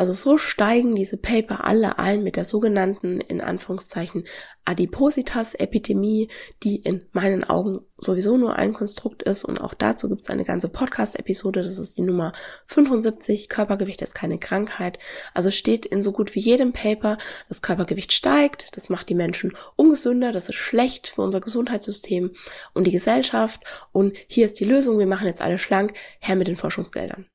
Also 0.00 0.14
so 0.14 0.38
steigen 0.38 0.94
diese 0.94 1.18
Paper 1.18 1.66
alle 1.66 1.98
ein 1.98 2.22
mit 2.22 2.36
der 2.36 2.44
sogenannten, 2.44 3.20
in 3.20 3.42
Anführungszeichen, 3.42 4.24
Adipositas-Epidemie, 4.64 6.28
die 6.62 6.76
in 6.76 7.04
meinen 7.12 7.44
Augen 7.44 7.80
sowieso 7.98 8.38
nur 8.38 8.56
ein 8.56 8.72
Konstrukt 8.72 9.22
ist. 9.22 9.44
Und 9.44 9.60
auch 9.60 9.74
dazu 9.74 10.08
gibt 10.08 10.22
es 10.22 10.30
eine 10.30 10.44
ganze 10.44 10.70
Podcast-Episode, 10.70 11.62
das 11.62 11.76
ist 11.76 11.98
die 11.98 12.00
Nummer 12.00 12.32
75, 12.64 13.50
Körpergewicht 13.50 14.00
ist 14.00 14.14
keine 14.14 14.38
Krankheit. 14.38 14.98
Also 15.34 15.50
steht 15.50 15.84
in 15.84 16.00
so 16.00 16.12
gut 16.12 16.34
wie 16.34 16.40
jedem 16.40 16.72
Paper, 16.72 17.18
das 17.50 17.60
Körpergewicht 17.60 18.14
steigt, 18.14 18.74
das 18.78 18.88
macht 18.88 19.10
die 19.10 19.14
Menschen 19.14 19.52
ungesünder, 19.76 20.32
das 20.32 20.48
ist 20.48 20.54
schlecht 20.54 21.08
für 21.08 21.20
unser 21.20 21.42
Gesundheitssystem 21.42 22.30
und 22.72 22.86
die 22.86 22.90
Gesellschaft. 22.90 23.62
Und 23.92 24.16
hier 24.28 24.46
ist 24.46 24.58
die 24.60 24.64
Lösung, 24.64 24.98
wir 24.98 25.06
machen 25.06 25.26
jetzt 25.26 25.42
alle 25.42 25.58
schlank, 25.58 25.92
her 26.20 26.36
mit 26.36 26.48
den 26.48 26.56
Forschungsgeldern. 26.56 27.26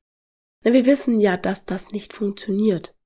Na, 0.66 0.72
wir 0.72 0.84
wissen 0.84 1.20
ja, 1.20 1.36
dass 1.36 1.64
das 1.64 1.92
nicht 1.92 2.12
funktioniert. 2.12 2.96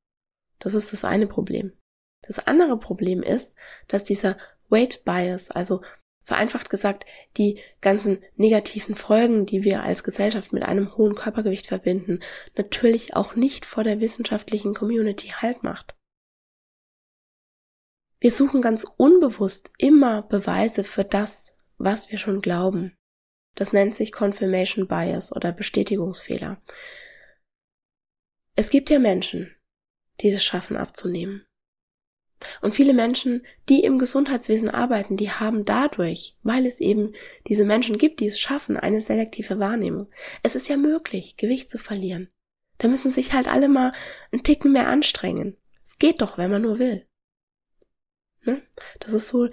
Das 0.61 0.73
ist 0.73 0.95
das 0.95 1.05
eine 1.05 1.27
Problem. 1.27 1.75
Das 2.23 2.39
andere 2.47 2.79
Problem 2.79 3.23
ist, 3.23 3.55
dass 3.87 4.03
dieser 4.03 4.39
Weight 4.71 5.05
Bias, 5.05 5.51
also 5.51 5.83
vereinfacht 6.23 6.71
gesagt, 6.71 7.05
die 7.37 7.61
ganzen 7.83 8.25
negativen 8.37 8.95
Folgen, 8.95 9.45
die 9.45 9.63
wir 9.63 9.83
als 9.83 10.05
Gesellschaft 10.05 10.55
mit 10.55 10.65
einem 10.65 10.97
hohen 10.97 11.15
Körpergewicht 11.15 11.67
verbinden, 11.67 12.21
natürlich 12.57 13.15
auch 13.15 13.35
nicht 13.35 13.67
vor 13.67 13.85
der 13.85 14.01
wissenschaftlichen 14.01 14.73
Community 14.73 15.29
Halt 15.29 15.63
macht. 15.63 15.95
Wir 18.21 18.31
suchen 18.31 18.63
ganz 18.63 18.87
unbewusst 18.97 19.71
immer 19.77 20.23
Beweise 20.23 20.83
für 20.83 21.05
das, 21.05 21.57
was 21.77 22.11
wir 22.11 22.17
schon 22.17 22.41
glauben. 22.41 22.95
Das 23.55 23.75
nennt 23.75 23.97
sich 23.97 24.13
Confirmation 24.13 24.87
Bias 24.87 25.35
oder 25.37 25.53
Bestätigungsfehler. 25.53 26.63
Es 28.61 28.69
gibt 28.69 28.91
ja 28.91 28.99
Menschen, 28.99 29.57
die 30.21 30.29
es 30.29 30.45
schaffen 30.45 30.77
abzunehmen. 30.77 31.47
Und 32.61 32.75
viele 32.75 32.93
Menschen, 32.93 33.47
die 33.71 33.83
im 33.83 33.99
Gesundheitswesen 33.99 34.69
arbeiten, 34.69 35.17
die 35.17 35.31
haben 35.31 35.65
dadurch, 35.65 36.37
weil 36.43 36.67
es 36.67 36.79
eben 36.79 37.15
diese 37.47 37.65
Menschen 37.65 37.97
gibt, 37.97 38.21
die 38.21 38.27
es 38.27 38.39
schaffen, 38.39 38.77
eine 38.77 39.01
selektive 39.01 39.59
Wahrnehmung. 39.59 40.11
Es 40.43 40.57
ist 40.57 40.69
ja 40.69 40.77
möglich, 40.77 41.39
Gewicht 41.39 41.71
zu 41.71 41.79
verlieren. 41.79 42.29
Da 42.77 42.89
müssen 42.89 43.11
sich 43.11 43.33
halt 43.33 43.49
alle 43.49 43.71
mal 43.71 43.95
einen 44.31 44.43
Ticken 44.43 44.73
mehr 44.73 44.89
anstrengen. 44.89 45.57
Es 45.83 45.99
geht 45.99 46.21
doch, 46.21 46.37
wenn 46.37 46.51
man 46.51 46.61
nur 46.61 46.79
will. 46.79 47.07
Ne? 48.45 48.61
Das 48.99 49.15
ist 49.15 49.29
so 49.29 49.49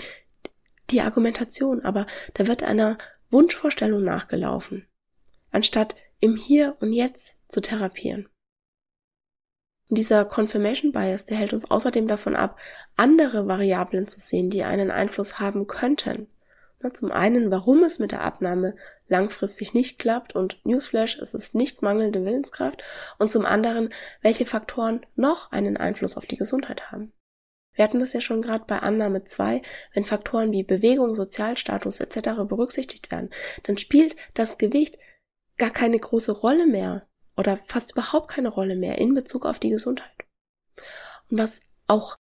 die 0.89 0.99
Argumentation, 0.99 1.79
aber 1.85 2.07
da 2.33 2.45
wird 2.45 2.61
einer 2.61 2.97
Wunschvorstellung 3.29 4.03
nachgelaufen, 4.03 4.85
anstatt 5.51 5.95
im 6.19 6.35
Hier 6.35 6.75
und 6.81 6.91
Jetzt 6.91 7.37
zu 7.47 7.61
therapieren. 7.61 8.27
Und 9.89 9.97
dieser 9.97 10.25
Confirmation 10.25 10.91
Bias, 10.91 11.25
der 11.25 11.37
hält 11.37 11.53
uns 11.53 11.69
außerdem 11.69 12.07
davon 12.07 12.35
ab, 12.35 12.59
andere 12.95 13.47
Variablen 13.47 14.07
zu 14.07 14.19
sehen, 14.19 14.49
die 14.49 14.63
einen 14.63 14.91
Einfluss 14.91 15.39
haben 15.39 15.67
könnten. 15.67 16.27
Zum 16.93 17.11
einen, 17.11 17.51
warum 17.51 17.83
es 17.83 17.99
mit 17.99 18.11
der 18.11 18.21
Abnahme 18.21 18.75
langfristig 19.07 19.73
nicht 19.73 19.99
klappt 19.99 20.35
und 20.35 20.63
Newsflash, 20.63 21.17
es 21.17 21.33
ist 21.33 21.55
nicht 21.55 21.81
mangelnde 21.81 22.23
Willenskraft 22.23 22.83
und 23.17 23.31
zum 23.31 23.45
anderen, 23.45 23.89
welche 24.21 24.45
Faktoren 24.45 25.05
noch 25.15 25.51
einen 25.51 25.77
Einfluss 25.77 26.17
auf 26.17 26.25
die 26.25 26.37
Gesundheit 26.37 26.91
haben. 26.91 27.13
Wir 27.73 27.83
hatten 27.83 27.99
das 27.99 28.13
ja 28.13 28.21
schon 28.21 28.41
gerade 28.41 28.65
bei 28.67 28.79
Annahme 28.79 29.23
2, 29.23 29.61
wenn 29.93 30.05
Faktoren 30.05 30.51
wie 30.51 30.63
Bewegung, 30.63 31.15
Sozialstatus 31.15 31.99
etc. 31.99 32.43
berücksichtigt 32.47 33.11
werden, 33.11 33.29
dann 33.63 33.77
spielt 33.77 34.15
das 34.33 34.57
Gewicht 34.57 34.97
gar 35.57 35.71
keine 35.71 35.99
große 35.99 36.31
Rolle 36.31 36.67
mehr 36.67 37.06
oder 37.37 37.57
fast 37.65 37.93
überhaupt 37.93 38.29
keine 38.29 38.49
Rolle 38.49 38.75
mehr 38.75 38.97
in 38.97 39.13
Bezug 39.13 39.45
auf 39.45 39.59
die 39.59 39.69
Gesundheit. 39.69 40.25
Und 41.29 41.39
was 41.39 41.59
auch 41.87 42.15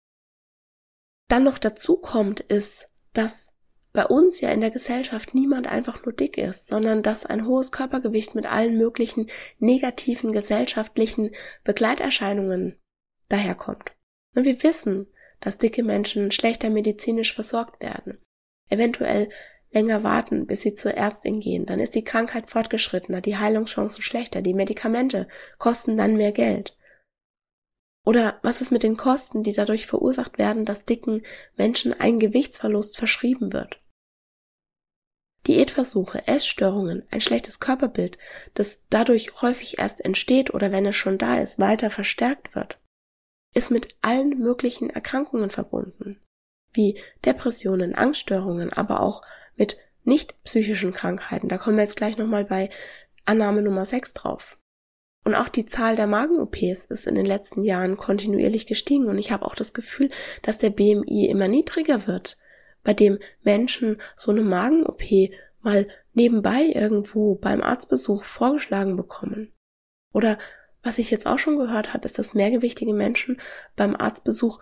dann 1.29 1.43
noch 1.43 1.57
dazu 1.57 1.97
kommt, 1.97 2.39
ist, 2.39 2.89
dass 3.13 3.53
bei 3.93 4.05
uns 4.05 4.41
ja 4.41 4.49
in 4.49 4.61
der 4.61 4.71
Gesellschaft 4.71 5.35
niemand 5.35 5.67
einfach 5.67 6.03
nur 6.03 6.13
dick 6.13 6.37
ist, 6.37 6.67
sondern 6.67 7.03
dass 7.03 7.25
ein 7.25 7.45
hohes 7.45 7.71
Körpergewicht 7.71 8.33
mit 8.33 8.47
allen 8.47 8.75
möglichen 8.75 9.29
negativen 9.59 10.31
gesellschaftlichen 10.31 11.31
Begleiterscheinungen 11.63 12.79
daherkommt. 13.29 13.95
Und 14.35 14.45
wir 14.45 14.63
wissen, 14.63 15.07
dass 15.39 15.59
dicke 15.59 15.83
Menschen 15.83 16.31
schlechter 16.31 16.71
medizinisch 16.71 17.33
versorgt 17.33 17.81
werden, 17.83 18.17
eventuell 18.69 19.29
länger 19.73 20.03
warten, 20.03 20.45
bis 20.45 20.61
sie 20.61 20.73
zur 20.73 20.93
Ärztin 20.93 21.39
gehen, 21.39 21.65
dann 21.65 21.79
ist 21.79 21.95
die 21.95 22.03
Krankheit 22.03 22.49
fortgeschrittener, 22.49 23.21
die 23.21 23.37
Heilungschancen 23.37 24.03
schlechter, 24.03 24.41
die 24.41 24.53
Medikamente 24.53 25.27
kosten 25.57 25.97
dann 25.97 26.15
mehr 26.15 26.31
Geld. 26.31 26.77
Oder 28.05 28.39
was 28.43 28.61
ist 28.61 28.71
mit 28.71 28.83
den 28.83 28.97
Kosten, 28.97 29.43
die 29.43 29.53
dadurch 29.53 29.87
verursacht 29.87 30.37
werden, 30.37 30.65
dass 30.65 30.83
dicken 30.83 31.23
Menschen 31.55 31.93
ein 31.93 32.19
Gewichtsverlust 32.19 32.97
verschrieben 32.97 33.53
wird? 33.53 33.79
Diätversuche, 35.47 36.27
Essstörungen, 36.27 37.03
ein 37.11 37.21
schlechtes 37.21 37.59
Körperbild, 37.59 38.17
das 38.53 38.79
dadurch 38.89 39.41
häufig 39.41 39.77
erst 39.79 40.03
entsteht 40.03 40.53
oder 40.53 40.71
wenn 40.71 40.85
es 40.85 40.95
schon 40.95 41.17
da 41.17 41.39
ist, 41.39 41.59
weiter 41.59 41.89
verstärkt 41.89 42.55
wird, 42.55 42.79
ist 43.53 43.69
mit 43.69 43.95
allen 44.01 44.39
möglichen 44.39 44.89
Erkrankungen 44.89 45.49
verbunden, 45.49 46.21
wie 46.71 46.99
Depressionen, 47.25 47.93
Angststörungen, 47.93 48.71
aber 48.71 49.01
auch 49.01 49.21
mit 49.55 49.77
nicht 50.03 50.41
psychischen 50.43 50.93
Krankheiten. 50.93 51.49
Da 51.49 51.57
kommen 51.57 51.77
wir 51.77 51.83
jetzt 51.83 51.95
gleich 51.95 52.17
nochmal 52.17 52.45
bei 52.45 52.69
Annahme 53.25 53.61
Nummer 53.61 53.85
6 53.85 54.13
drauf. 54.13 54.57
Und 55.23 55.35
auch 55.35 55.47
die 55.47 55.65
Zahl 55.65 55.95
der 55.95 56.07
Magen-OPs 56.07 56.85
ist 56.85 57.07
in 57.07 57.15
den 57.15 57.25
letzten 57.25 57.61
Jahren 57.61 57.95
kontinuierlich 57.95 58.65
gestiegen 58.67 59.07
und 59.07 59.17
ich 59.17 59.31
habe 59.31 59.45
auch 59.45 59.55
das 59.55 59.73
Gefühl, 59.73 60.09
dass 60.41 60.57
der 60.57 60.69
BMI 60.69 61.27
immer 61.29 61.47
niedriger 61.47 62.07
wird, 62.07 62.37
bei 62.83 62.93
dem 62.93 63.19
Menschen 63.41 64.01
so 64.17 64.31
eine 64.31 64.41
Magen-OP 64.41 65.03
mal 65.61 65.87
nebenbei 66.13 66.63
irgendwo 66.73 67.35
beim 67.35 67.63
Arztbesuch 67.63 68.25
vorgeschlagen 68.25 68.97
bekommen. 68.97 69.53
Oder 70.11 70.37
was 70.83 70.97
ich 70.97 71.09
jetzt 71.09 71.25
auch 71.25 71.39
schon 71.39 71.57
gehört 71.57 71.93
habe, 71.93 72.05
ist, 72.05 72.19
dass 72.19 72.33
mehrgewichtige 72.33 72.93
Menschen 72.93 73.39
beim 73.77 73.95
Arztbesuch 73.95 74.59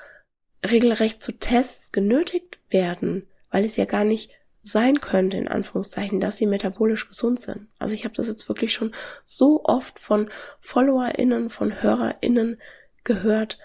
regelrecht 0.63 1.23
zu 1.23 1.31
Tests 1.31 1.91
genötigt 1.91 2.59
werden, 2.69 3.27
weil 3.49 3.65
es 3.65 3.77
ja 3.77 3.85
gar 3.85 4.03
nicht 4.03 4.29
sein 4.63 5.01
könnte, 5.01 5.37
in 5.37 5.47
Anführungszeichen, 5.47 6.19
dass 6.19 6.37
sie 6.37 6.45
metabolisch 6.45 7.07
gesund 7.07 7.39
sind. 7.39 7.67
Also 7.79 7.95
ich 7.95 8.03
habe 8.05 8.15
das 8.15 8.27
jetzt 8.27 8.47
wirklich 8.47 8.73
schon 8.73 8.93
so 9.25 9.63
oft 9.63 9.99
von 9.99 10.29
FollowerInnen, 10.59 11.49
von 11.49 11.81
HörerInnen 11.81 12.61
gehört, 13.03 13.59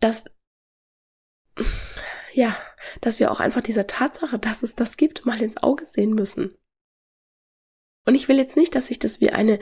dass, 0.00 0.24
ja, 2.32 2.56
dass 3.00 3.20
wir 3.20 3.30
auch 3.30 3.40
einfach 3.40 3.62
dieser 3.62 3.86
Tatsache, 3.86 4.38
dass 4.38 4.62
es 4.62 4.74
das 4.74 4.96
gibt, 4.96 5.24
mal 5.24 5.40
ins 5.40 5.56
Auge 5.56 5.86
sehen 5.86 6.14
müssen. 6.14 6.56
Und 8.06 8.14
ich 8.14 8.28
will 8.28 8.38
jetzt 8.38 8.56
nicht, 8.56 8.74
dass 8.74 8.86
sich 8.86 8.98
das 8.98 9.20
wie 9.20 9.30
eine 9.30 9.58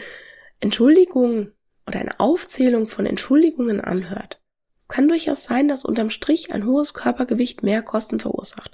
Entschuldigung 0.60 1.52
oder 1.86 2.00
eine 2.00 2.18
Aufzählung 2.20 2.86
von 2.86 3.04
Entschuldigungen 3.04 3.80
anhört. 3.80 4.42
Es 4.86 4.94
kann 4.94 5.08
durchaus 5.08 5.42
sein, 5.42 5.66
dass 5.66 5.84
unterm 5.84 6.10
Strich 6.10 6.52
ein 6.52 6.64
hohes 6.64 6.94
Körpergewicht 6.94 7.64
mehr 7.64 7.82
Kosten 7.82 8.20
verursacht. 8.20 8.70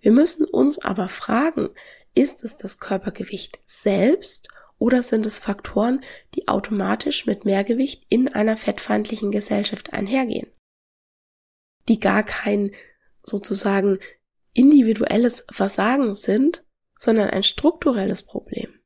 Wir 0.00 0.10
müssen 0.10 0.46
uns 0.46 0.78
aber 0.78 1.06
fragen, 1.06 1.68
ist 2.14 2.44
es 2.44 2.56
das 2.56 2.78
Körpergewicht 2.78 3.60
selbst 3.66 4.48
oder 4.78 5.02
sind 5.02 5.26
es 5.26 5.38
Faktoren, 5.38 6.02
die 6.34 6.48
automatisch 6.48 7.26
mit 7.26 7.44
Mehrgewicht 7.44 8.06
in 8.08 8.34
einer 8.34 8.56
fettfeindlichen 8.56 9.30
Gesellschaft 9.32 9.92
einhergehen? 9.92 10.50
Die 11.88 12.00
gar 12.00 12.22
kein 12.22 12.72
sozusagen 13.22 13.98
individuelles 14.54 15.44
Versagen 15.50 16.14
sind, 16.14 16.64
sondern 16.98 17.28
ein 17.28 17.42
strukturelles 17.42 18.22
Problem. 18.22 18.79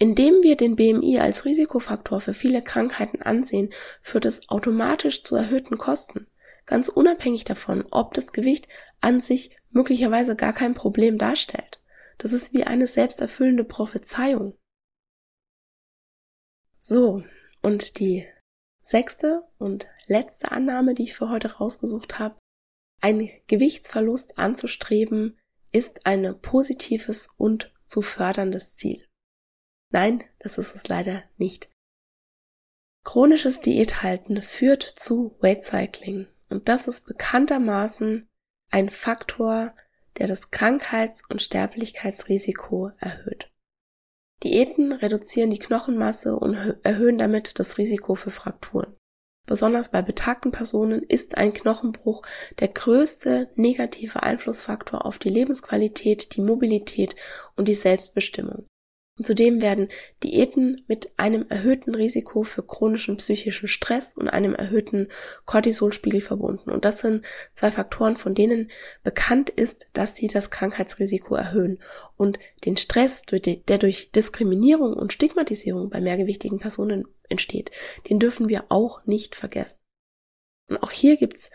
Indem 0.00 0.42
wir 0.42 0.56
den 0.56 0.76
BMI 0.76 1.18
als 1.18 1.44
Risikofaktor 1.44 2.20
für 2.20 2.32
viele 2.32 2.62
Krankheiten 2.62 3.20
ansehen, 3.20 3.70
führt 4.00 4.26
es 4.26 4.48
automatisch 4.48 5.24
zu 5.24 5.34
erhöhten 5.34 5.76
Kosten, 5.76 6.28
ganz 6.66 6.88
unabhängig 6.88 7.42
davon, 7.44 7.84
ob 7.90 8.14
das 8.14 8.32
Gewicht 8.32 8.68
an 9.00 9.20
sich 9.20 9.56
möglicherweise 9.70 10.36
gar 10.36 10.52
kein 10.52 10.74
Problem 10.74 11.18
darstellt. 11.18 11.80
Das 12.18 12.32
ist 12.32 12.52
wie 12.52 12.64
eine 12.64 12.86
selbsterfüllende 12.86 13.64
Prophezeiung. 13.64 14.56
So, 16.78 17.24
und 17.60 17.98
die 17.98 18.24
sechste 18.80 19.42
und 19.58 19.88
letzte 20.06 20.52
Annahme, 20.52 20.94
die 20.94 21.04
ich 21.04 21.14
für 21.14 21.28
heute 21.28 21.56
rausgesucht 21.56 22.20
habe, 22.20 22.38
ein 23.00 23.30
Gewichtsverlust 23.48 24.38
anzustreben, 24.38 25.38
ist 25.72 26.06
ein 26.06 26.40
positives 26.40 27.28
und 27.36 27.72
zu 27.84 28.00
förderndes 28.00 28.76
Ziel. 28.76 29.07
Nein, 29.90 30.24
das 30.38 30.58
ist 30.58 30.74
es 30.74 30.88
leider 30.88 31.22
nicht. 31.36 31.70
Chronisches 33.04 33.60
Diäthalten 33.60 34.42
führt 34.42 34.82
zu 34.82 35.36
Weight 35.40 35.62
Cycling 35.62 36.26
und 36.50 36.68
das 36.68 36.86
ist 36.86 37.06
bekanntermaßen 37.06 38.28
ein 38.70 38.90
Faktor, 38.90 39.74
der 40.18 40.26
das 40.26 40.50
Krankheits- 40.50 41.22
und 41.28 41.40
Sterblichkeitsrisiko 41.40 42.90
erhöht. 42.98 43.50
Diäten 44.42 44.92
reduzieren 44.92 45.50
die 45.50 45.58
Knochenmasse 45.58 46.36
und 46.36 46.54
erhöhen 46.82 47.18
damit 47.18 47.58
das 47.58 47.78
Risiko 47.78 48.14
für 48.14 48.30
Frakturen. 48.30 48.94
Besonders 49.46 49.90
bei 49.90 50.02
betagten 50.02 50.52
Personen 50.52 51.02
ist 51.02 51.36
ein 51.36 51.54
Knochenbruch 51.54 52.22
der 52.60 52.68
größte 52.68 53.50
negative 53.54 54.22
Einflussfaktor 54.22 55.06
auf 55.06 55.18
die 55.18 55.30
Lebensqualität, 55.30 56.36
die 56.36 56.42
Mobilität 56.42 57.16
und 57.56 57.66
die 57.66 57.74
Selbstbestimmung. 57.74 58.66
Und 59.18 59.26
zudem 59.26 59.60
werden 59.60 59.88
Diäten 60.22 60.82
mit 60.86 61.12
einem 61.16 61.46
erhöhten 61.48 61.94
Risiko 61.94 62.44
für 62.44 62.62
chronischen 62.62 63.16
psychischen 63.16 63.68
Stress 63.68 64.16
und 64.16 64.28
einem 64.28 64.54
erhöhten 64.54 65.08
Cortisolspiegel 65.44 66.20
verbunden. 66.20 66.70
Und 66.70 66.84
das 66.84 67.00
sind 67.00 67.24
zwei 67.52 67.72
Faktoren, 67.72 68.16
von 68.16 68.34
denen 68.34 68.70
bekannt 69.02 69.50
ist, 69.50 69.88
dass 69.92 70.16
sie 70.16 70.28
das 70.28 70.50
Krankheitsrisiko 70.50 71.34
erhöhen. 71.34 71.80
Und 72.16 72.38
den 72.64 72.76
Stress, 72.76 73.22
der 73.22 73.78
durch 73.78 74.12
Diskriminierung 74.12 74.94
und 74.94 75.12
Stigmatisierung 75.12 75.90
bei 75.90 76.00
mehrgewichtigen 76.00 76.58
Personen 76.60 77.06
entsteht, 77.28 77.70
den 78.08 78.20
dürfen 78.20 78.48
wir 78.48 78.66
auch 78.68 79.04
nicht 79.04 79.34
vergessen. 79.34 79.76
Und 80.68 80.82
auch 80.82 80.92
hier 80.92 81.16
gibt's 81.16 81.50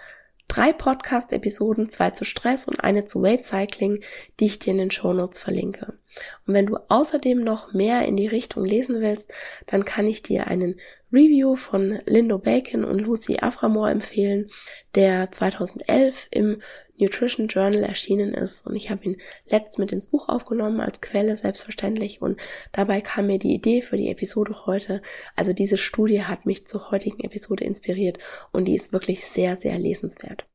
drei 0.47 0.73
Podcast-Episoden, 0.73 1.89
zwei 1.89 2.11
zu 2.11 2.25
Stress 2.25 2.67
und 2.67 2.79
eine 2.79 3.05
zu 3.05 3.21
Weight 3.21 3.45
Cycling, 3.45 4.03
die 4.39 4.45
ich 4.45 4.59
dir 4.59 4.71
in 4.71 4.77
den 4.77 4.91
Show 4.91 5.13
Notes 5.13 5.39
verlinke. 5.39 5.97
Und 6.45 6.53
wenn 6.53 6.67
du 6.67 6.77
außerdem 6.89 7.43
noch 7.43 7.73
mehr 7.73 8.05
in 8.05 8.15
die 8.15 8.27
Richtung 8.27 8.65
lesen 8.65 9.01
willst, 9.01 9.33
dann 9.65 9.85
kann 9.85 10.07
ich 10.07 10.21
dir 10.21 10.47
einen 10.47 10.79
Review 11.11 11.55
von 11.55 11.99
Lindo 12.05 12.39
Bacon 12.39 12.83
und 12.83 12.99
Lucy 12.99 13.37
Aframore 13.39 13.91
empfehlen, 13.91 14.49
der 14.95 15.31
2011 15.31 16.27
im 16.31 16.61
Nutrition 16.97 17.47
Journal 17.47 17.83
erschienen 17.83 18.33
ist 18.33 18.67
und 18.67 18.75
ich 18.75 18.91
habe 18.91 19.03
ihn 19.03 19.17
letzt 19.47 19.79
mit 19.79 19.91
ins 19.91 20.07
Buch 20.07 20.29
aufgenommen 20.29 20.79
als 20.79 21.01
Quelle 21.01 21.35
selbstverständlich 21.35 22.21
und 22.21 22.39
dabei 22.71 23.01
kam 23.01 23.27
mir 23.27 23.39
die 23.39 23.53
Idee 23.53 23.81
für 23.81 23.97
die 23.97 24.09
Episode 24.09 24.65
heute. 24.65 25.01
Also 25.35 25.53
diese 25.53 25.77
Studie 25.77 26.23
hat 26.23 26.45
mich 26.45 26.67
zur 26.67 26.91
heutigen 26.91 27.23
Episode 27.23 27.63
inspiriert 27.63 28.19
und 28.51 28.65
die 28.65 28.75
ist 28.75 28.93
wirklich 28.93 29.25
sehr, 29.25 29.57
sehr 29.57 29.79
lesenswert. 29.79 30.45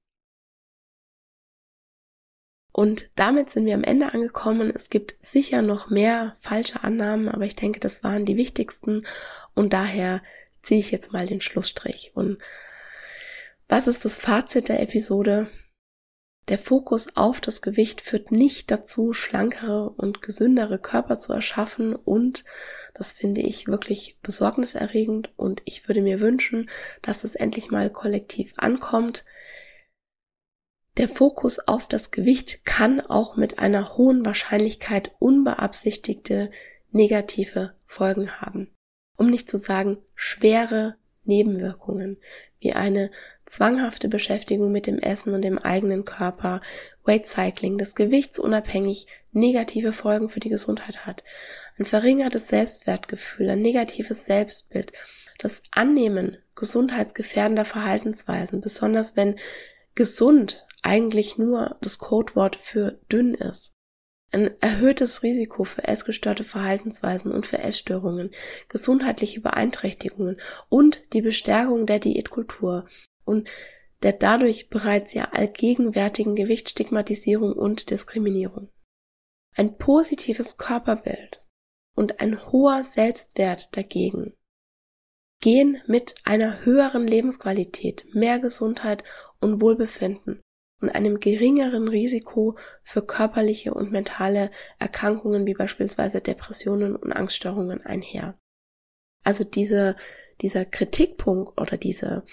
Und 2.70 3.10
damit 3.16 3.50
sind 3.50 3.66
wir 3.66 3.74
am 3.74 3.82
Ende 3.82 4.12
angekommen. 4.12 4.70
Es 4.72 4.88
gibt 4.88 5.16
sicher 5.20 5.62
noch 5.62 5.90
mehr 5.90 6.36
falsche 6.38 6.84
Annahmen, 6.84 7.28
aber 7.28 7.44
ich 7.44 7.56
denke, 7.56 7.80
das 7.80 8.04
waren 8.04 8.24
die 8.24 8.36
wichtigsten 8.36 9.04
und 9.54 9.72
daher 9.72 10.22
ziehe 10.62 10.78
ich 10.78 10.92
jetzt 10.92 11.12
mal 11.12 11.26
den 11.26 11.40
Schlussstrich. 11.40 12.12
Und 12.14 12.38
was 13.66 13.88
ist 13.88 14.04
das 14.04 14.20
Fazit 14.20 14.68
der 14.68 14.80
Episode? 14.80 15.48
Der 16.48 16.58
Fokus 16.58 17.14
auf 17.14 17.42
das 17.42 17.60
Gewicht 17.60 18.00
führt 18.00 18.32
nicht 18.32 18.70
dazu, 18.70 19.12
schlankere 19.12 19.90
und 19.90 20.22
gesündere 20.22 20.78
Körper 20.78 21.18
zu 21.18 21.34
erschaffen 21.34 21.94
und 21.94 22.44
das 22.94 23.12
finde 23.12 23.42
ich 23.42 23.68
wirklich 23.68 24.18
besorgniserregend 24.22 25.30
und 25.36 25.60
ich 25.66 25.88
würde 25.88 26.00
mir 26.00 26.20
wünschen, 26.20 26.68
dass 27.02 27.22
es 27.22 27.34
endlich 27.34 27.70
mal 27.70 27.90
kollektiv 27.90 28.54
ankommt. 28.56 29.26
Der 30.96 31.08
Fokus 31.08 31.58
auf 31.60 31.86
das 31.86 32.10
Gewicht 32.10 32.64
kann 32.64 33.00
auch 33.00 33.36
mit 33.36 33.58
einer 33.58 33.96
hohen 33.96 34.24
Wahrscheinlichkeit 34.24 35.12
unbeabsichtigte 35.18 36.50
negative 36.90 37.74
Folgen 37.84 38.40
haben. 38.40 38.74
Um 39.16 39.28
nicht 39.28 39.50
zu 39.50 39.58
sagen 39.58 39.98
schwere 40.14 40.96
Nebenwirkungen, 41.24 42.16
wie 42.60 42.72
eine 42.72 43.10
zwanghafte 43.46 44.08
Beschäftigung 44.08 44.72
mit 44.72 44.86
dem 44.86 44.98
Essen 44.98 45.34
und 45.34 45.42
dem 45.42 45.58
eigenen 45.58 46.04
Körper, 46.04 46.60
Weight 47.04 47.26
Cycling, 47.26 47.78
das 47.78 47.94
gewichtsunabhängig 47.94 49.06
negative 49.32 49.92
Folgen 49.92 50.28
für 50.28 50.40
die 50.40 50.48
Gesundheit 50.48 51.06
hat, 51.06 51.24
ein 51.78 51.84
verringertes 51.84 52.48
Selbstwertgefühl, 52.48 53.50
ein 53.50 53.62
negatives 53.62 54.26
Selbstbild, 54.26 54.92
das 55.38 55.60
Annehmen 55.70 56.36
gesundheitsgefährdender 56.56 57.64
Verhaltensweisen, 57.64 58.60
besonders 58.60 59.16
wenn 59.16 59.36
gesund 59.94 60.66
eigentlich 60.82 61.38
nur 61.38 61.76
das 61.80 61.98
Codewort 61.98 62.56
für 62.56 62.98
dünn 63.10 63.34
ist. 63.34 63.77
Ein 64.30 64.60
erhöhtes 64.60 65.22
Risiko 65.22 65.64
für 65.64 65.84
essgestörte 65.84 66.44
Verhaltensweisen 66.44 67.32
und 67.32 67.46
für 67.46 67.58
Essstörungen, 67.58 68.30
gesundheitliche 68.68 69.40
Beeinträchtigungen 69.40 70.38
und 70.68 71.12
die 71.14 71.22
Bestärkung 71.22 71.86
der 71.86 71.98
Diätkultur 71.98 72.86
und 73.24 73.48
der 74.02 74.12
dadurch 74.12 74.68
bereits 74.68 75.14
ja 75.14 75.30
allgegenwärtigen 75.32 76.36
Gewichtsstigmatisierung 76.36 77.54
und 77.54 77.90
Diskriminierung. 77.90 78.70
Ein 79.56 79.78
positives 79.78 80.58
Körperbild 80.58 81.42
und 81.96 82.20
ein 82.20 82.52
hoher 82.52 82.84
Selbstwert 82.84 83.76
dagegen 83.76 84.34
gehen 85.40 85.80
mit 85.86 86.16
einer 86.24 86.64
höheren 86.64 87.06
Lebensqualität, 87.06 88.06
mehr 88.12 88.38
Gesundheit 88.38 89.04
und 89.40 89.60
Wohlbefinden 89.60 90.42
und 90.80 90.90
einem 90.90 91.20
geringeren 91.20 91.88
Risiko 91.88 92.56
für 92.82 93.02
körperliche 93.02 93.74
und 93.74 93.90
mentale 93.90 94.50
Erkrankungen 94.78 95.46
wie 95.46 95.54
beispielsweise 95.54 96.20
Depressionen 96.20 96.94
und 96.96 97.12
Angststörungen 97.12 97.84
einher. 97.84 98.38
Also 99.24 99.44
diese, 99.44 99.96
dieser 100.40 100.64
Kritikpunkt 100.64 101.60
oder 101.60 101.76
diese 101.76 102.24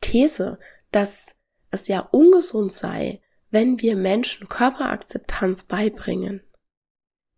These, 0.00 0.58
dass 0.90 1.36
es 1.70 1.86
ja 1.88 2.00
ungesund 2.10 2.72
sei, 2.72 3.22
wenn 3.50 3.80
wir 3.80 3.96
Menschen 3.96 4.48
Körperakzeptanz 4.48 5.64
beibringen, 5.64 6.42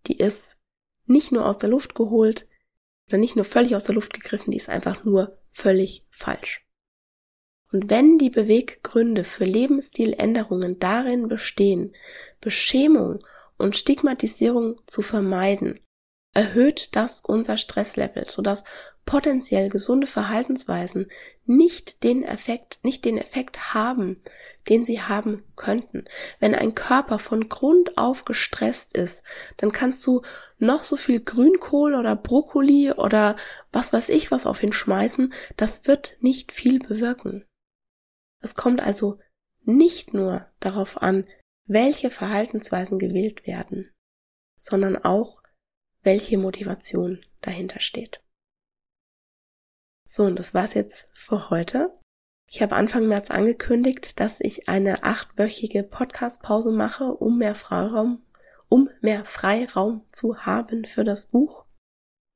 die 0.07 0.16
ist 0.16 0.59
nicht 1.07 1.33
nur 1.33 1.47
aus 1.47 1.59
der 1.59 1.71
Luft 1.71 1.95
geholt 1.95 2.49
oder 3.09 3.18
nicht 3.18 3.37
nur 3.37 3.45
völlig 3.45 3.77
aus 3.77 3.85
der 3.85 3.95
Luft 3.95 4.12
gegriffen, 4.12 4.51
die 4.51 4.57
ist 4.57 4.68
einfach 4.68 5.05
nur 5.05 5.38
völlig 5.51 6.07
falsch. 6.11 6.66
Und 7.72 7.90
wenn 7.90 8.18
die 8.18 8.30
Beweggründe 8.30 9.24
für 9.24 9.44
Lebensstiländerungen 9.44 10.78
darin 10.78 11.28
bestehen, 11.28 11.94
Beschämung 12.40 13.24
und 13.56 13.76
Stigmatisierung 13.76 14.76
zu 14.87 15.00
vermeiden, 15.00 15.80
erhöht 16.35 16.90
das 16.92 17.20
unser 17.20 17.56
Stresslevel, 17.56 18.28
sodass 18.28 18.64
potenziell 19.04 19.68
gesunde 19.68 20.06
Verhaltensweisen 20.06 21.11
nicht 21.44 22.04
den 22.04 22.22
Effekt, 22.22 22.80
nicht 22.82 23.04
den 23.04 23.18
Effekt 23.18 23.74
haben, 23.74 24.20
den 24.68 24.85
sie 24.85 25.02
haben 25.02 25.42
könnten. 25.56 26.04
Wenn 26.40 26.54
ein 26.54 26.74
Körper 26.74 27.18
von 27.18 27.48
Grund 27.48 27.98
auf 27.98 28.24
gestresst 28.24 28.96
ist, 28.96 29.24
dann 29.56 29.72
kannst 29.72 30.06
du 30.06 30.22
noch 30.58 30.85
so 30.85 30.96
viel 30.96 31.20
Grünkohl 31.20 31.94
oder 31.94 32.16
Brokkoli 32.16 32.92
oder 32.92 33.37
was 33.72 33.92
weiß 33.92 34.08
ich 34.11 34.30
was 34.30 34.46
auf 34.46 34.62
ihn 34.62 34.72
schmeißen, 34.72 35.32
das 35.56 35.87
wird 35.87 36.16
nicht 36.20 36.52
viel 36.52 36.78
bewirken. 36.78 37.44
Es 38.42 38.55
kommt 38.55 38.83
also 38.83 39.18
nicht 39.64 40.12
nur 40.12 40.46
darauf 40.61 41.00
an, 41.00 41.24
welche 41.66 42.11
Verhaltensweisen 42.11 42.98
gewählt 42.98 43.46
werden, 43.46 43.90
sondern 44.59 44.96
auch, 44.96 45.42
welche 46.02 46.37
Motivation 46.37 47.24
dahinter 47.40 47.78
steht. 47.78 48.20
So, 50.05 50.24
und 50.24 50.38
das 50.38 50.52
war's 50.52 50.74
jetzt 50.74 51.11
für 51.16 51.48
heute. 51.50 51.96
Ich 52.50 52.61
habe 52.61 52.74
Anfang 52.74 53.07
März 53.07 53.31
angekündigt, 53.31 54.18
dass 54.18 54.40
ich 54.40 54.68
eine 54.68 55.05
achtwöchige 55.05 55.85
Podcast-Pause 55.85 56.72
mache, 56.72 57.05
um 57.05 57.38
mehr 57.38 57.55
Freiraum, 57.55 58.26
um 58.68 58.90
mehr 59.00 59.24
Freiraum 59.24 60.05
zu 60.11 60.44
haben 60.44 60.85
für 60.85 61.05
das 61.05 61.26
Buch. 61.26 61.66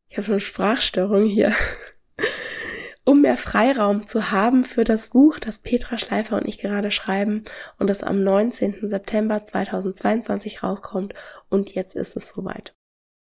Ich 0.09 0.17
habe 0.17 0.25
schon 0.25 0.41
Sprachstörung 0.41 1.27
hier 1.27 1.53
um 3.07 3.23
mehr 3.23 3.37
Freiraum 3.37 4.07
zu 4.07 4.33
haben 4.33 4.65
für 4.65 4.83
das 4.83 5.11
Buch, 5.11 5.39
das 5.39 5.61
Petra 5.61 5.97
Schleifer 5.97 6.37
und 6.37 6.49
ich 6.49 6.59
gerade 6.59 6.91
schreiben 6.91 7.45
und 7.79 7.89
das 7.89 8.03
am 8.03 8.23
19. 8.23 8.81
September 8.83 9.45
2022 9.45 10.65
rauskommt 10.65 11.15
und 11.49 11.73
jetzt 11.73 11.95
ist 11.95 12.17
es 12.17 12.31
soweit. 12.31 12.75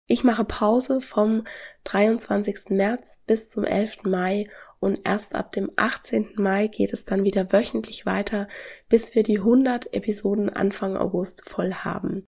Ich 0.07 0.23
mache 0.23 0.43
Pause 0.43 1.01
vom 1.01 1.43
23. 1.83 2.69
März 2.69 3.21
bis 3.27 3.49
zum 3.49 3.63
11. 3.63 4.03
Mai 4.03 4.49
und 4.79 5.01
erst 5.05 5.35
ab 5.35 5.51
dem 5.51 5.69
18. 5.75 6.33
Mai 6.35 6.67
geht 6.67 6.91
es 6.91 7.05
dann 7.05 7.23
wieder 7.23 7.51
wöchentlich 7.51 8.07
weiter, 8.07 8.47
bis 8.89 9.13
wir 9.13 9.21
die 9.21 9.37
100 9.37 9.93
Episoden 9.93 10.49
Anfang 10.49 10.97
August 10.97 11.47
voll 11.47 11.73
haben. 11.73 12.25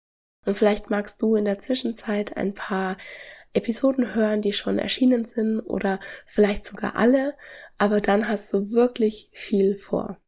Und 0.45 0.57
vielleicht 0.57 0.91
magst 0.91 1.23
du 1.23 1.37
in 1.37 1.45
der 1.45 1.61
Zwischenzeit 1.61 2.37
ein 2.37 2.53
paar 2.53 2.97
Episoden 3.55 4.15
hören, 4.15 4.43
die 4.43 4.53
schon 4.53 4.79
erschienen 4.79 5.25
sind 5.25 5.61
oder 5.61 6.01
vielleicht 6.27 6.67
sogar 6.67 6.97
alle, 6.97 7.35
aber 7.79 8.01
dann 8.01 8.29
hast 8.29 8.53
du 8.53 8.71
wirklich 8.71 9.31
viel 9.33 9.77
vor. 9.79 10.19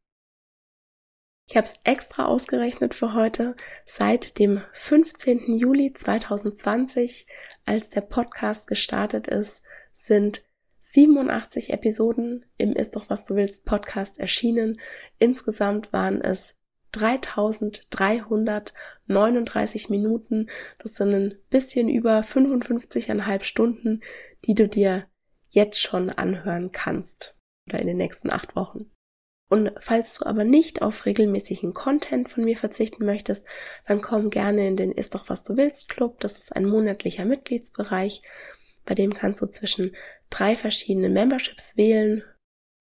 Ich 1.48 1.56
habe 1.56 1.66
es 1.66 1.80
extra 1.84 2.26
ausgerechnet 2.26 2.94
für 2.94 3.14
heute. 3.14 3.54
Seit 3.84 4.38
dem 4.38 4.62
15. 4.72 5.56
Juli 5.56 5.92
2020, 5.92 7.26
als 7.64 7.88
der 7.88 8.00
Podcast 8.00 8.66
gestartet 8.66 9.28
ist, 9.28 9.62
sind 9.92 10.44
87 10.80 11.72
Episoden 11.72 12.44
im 12.56 12.72
Ist 12.72 12.96
doch 12.96 13.08
was 13.10 13.22
du 13.22 13.36
willst 13.36 13.64
Podcast 13.64 14.18
erschienen. 14.18 14.80
Insgesamt 15.18 15.92
waren 15.92 16.20
es 16.20 16.54
3339 16.96 19.90
Minuten. 19.90 20.48
Das 20.78 20.94
sind 20.94 21.14
ein 21.14 21.35
bisschen 21.50 21.88
über 21.88 22.20
55,5 22.20 23.42
Stunden, 23.44 24.02
die 24.44 24.54
du 24.54 24.68
dir 24.68 25.06
jetzt 25.50 25.80
schon 25.80 26.11
anhören 26.11 26.72
kannst 26.72 27.37
oder 27.68 27.78
in 27.80 27.87
den 27.87 27.98
nächsten 27.98 28.30
acht 28.30 28.56
Wochen. 28.56 28.90
Und 29.48 29.70
falls 29.78 30.18
du 30.18 30.26
aber 30.26 30.42
nicht 30.44 30.82
auf 30.82 31.06
regelmäßigen 31.06 31.72
Content 31.72 32.28
von 32.28 32.44
mir 32.44 32.56
verzichten 32.56 33.06
möchtest, 33.06 33.46
dann 33.87 34.00
komm 34.00 34.30
gerne 34.30 34.66
in 34.66 34.76
den 34.76 34.90
Ist 34.90 35.14
doch 35.14 35.28
was 35.28 35.44
du 35.44 35.56
willst 35.56 35.88
Club. 35.88 36.18
Das 36.20 36.38
ist 36.38 36.54
ein 36.54 36.64
monatlicher 36.64 37.24
Mitgliedsbereich. 37.24 38.22
Bei 38.85 38.94
dem 38.94 39.14
kannst 39.14 39.40
du 39.42 39.46
zwischen 39.46 39.94
drei 40.30 40.56
verschiedenen 40.56 41.12
Memberships 41.12 41.76
wählen 41.76 42.24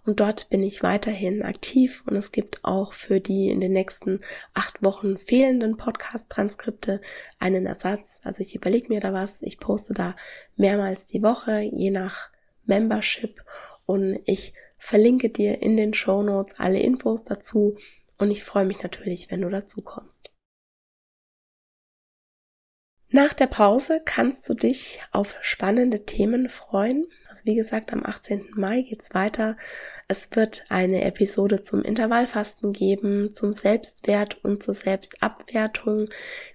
und 0.06 0.20
dort 0.20 0.50
bin 0.52 0.62
ich 0.62 0.84
weiterhin 0.84 1.42
aktiv 1.42 2.04
und 2.06 2.16
es 2.16 2.32
gibt 2.32 2.64
auch 2.64 2.94
für 2.94 3.20
die 3.20 3.50
in 3.50 3.60
den 3.60 3.74
nächsten 3.74 4.22
acht 4.54 4.84
Wochen 4.84 5.18
fehlenden 5.18 5.78
Podcast-Transkripte 5.78 7.02
einen 7.40 7.66
Ersatz. 7.66 8.20
Also 8.24 8.42
ich 8.42 8.56
überlege 8.56 8.90
mir 8.90 9.00
da 9.00 9.14
was. 9.14 9.42
Ich 9.42 9.60
poste 9.60 9.94
da 9.96 10.16
mehrmals 10.58 11.08
die 11.08 11.24
Woche, 11.24 11.60
je 11.60 11.90
nach 11.90 12.30
Membership. 12.66 13.44
Und 13.88 14.20
ich 14.26 14.54
verlinke 14.78 15.30
dir 15.30 15.62
in 15.64 15.76
den 15.76 15.96
Show 15.96 16.22
Notes 16.22 16.60
alle 16.60 16.80
Infos 16.80 17.24
dazu. 17.24 17.76
Und 18.20 18.30
ich 18.30 18.44
freue 18.44 18.66
mich 18.66 18.84
natürlich, 18.84 19.32
wenn 19.32 19.42
du 19.42 19.50
dazu 19.50 19.82
kommst. 19.82 20.32
Nach 23.10 23.34
der 23.34 23.48
Pause 23.48 24.02
kannst 24.06 24.48
du 24.50 24.54
dich 24.54 25.02
auf 25.12 25.36
spannende 25.42 26.06
Themen 26.06 26.48
freuen. 26.48 27.08
Also 27.36 27.48
wie 27.48 27.56
gesagt, 27.56 27.92
am 27.92 28.06
18. 28.06 28.52
Mai 28.56 28.82
geht's 28.82 29.14
weiter. 29.14 29.58
Es 30.08 30.30
wird 30.36 30.64
eine 30.70 31.04
Episode 31.04 31.62
zum 31.62 31.82
Intervallfasten 31.82 32.72
geben, 32.72 33.30
zum 33.30 33.52
Selbstwert 33.52 34.42
und 34.46 34.64
zur 34.64 34.74
Selbstabwertung, 34.74 36.06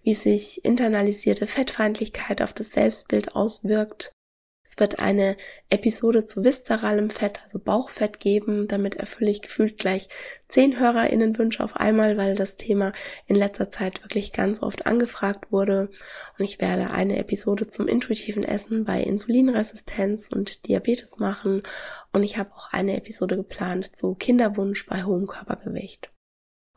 wie 0.02 0.14
sich 0.14 0.64
internalisierte 0.64 1.46
Fettfeindlichkeit 1.46 2.40
auf 2.40 2.54
das 2.54 2.70
Selbstbild 2.70 3.36
auswirkt. 3.36 4.14
Es 4.62 4.78
wird 4.78 5.00
eine 5.00 5.36
Episode 5.68 6.24
zu 6.24 6.44
viszeralem 6.44 7.10
Fett, 7.10 7.42
also 7.42 7.58
Bauchfett 7.58 8.20
geben. 8.20 8.68
Damit 8.68 8.94
erfülle 8.94 9.30
ich 9.30 9.42
gefühlt 9.42 9.78
gleich 9.78 10.08
zehn 10.48 10.78
HörerInnenwünsche 10.78 11.64
auf 11.64 11.76
einmal, 11.76 12.16
weil 12.16 12.36
das 12.36 12.56
Thema 12.56 12.92
in 13.26 13.34
letzter 13.36 13.70
Zeit 13.70 14.02
wirklich 14.04 14.32
ganz 14.32 14.62
oft 14.62 14.86
angefragt 14.86 15.50
wurde. 15.50 15.90
Und 16.38 16.44
ich 16.44 16.60
werde 16.60 16.90
eine 16.90 17.18
Episode 17.18 17.66
zum 17.66 17.88
intuitiven 17.88 18.44
Essen 18.44 18.84
bei 18.84 19.02
Insulinresistenz 19.02 20.28
und 20.30 20.68
Diabetes 20.68 21.18
machen. 21.18 21.62
Und 22.12 22.22
ich 22.22 22.38
habe 22.38 22.54
auch 22.54 22.72
eine 22.72 22.96
Episode 22.96 23.36
geplant 23.36 23.96
zu 23.96 24.14
Kinderwunsch 24.14 24.86
bei 24.86 25.02
hohem 25.02 25.26
Körpergewicht. 25.26 26.12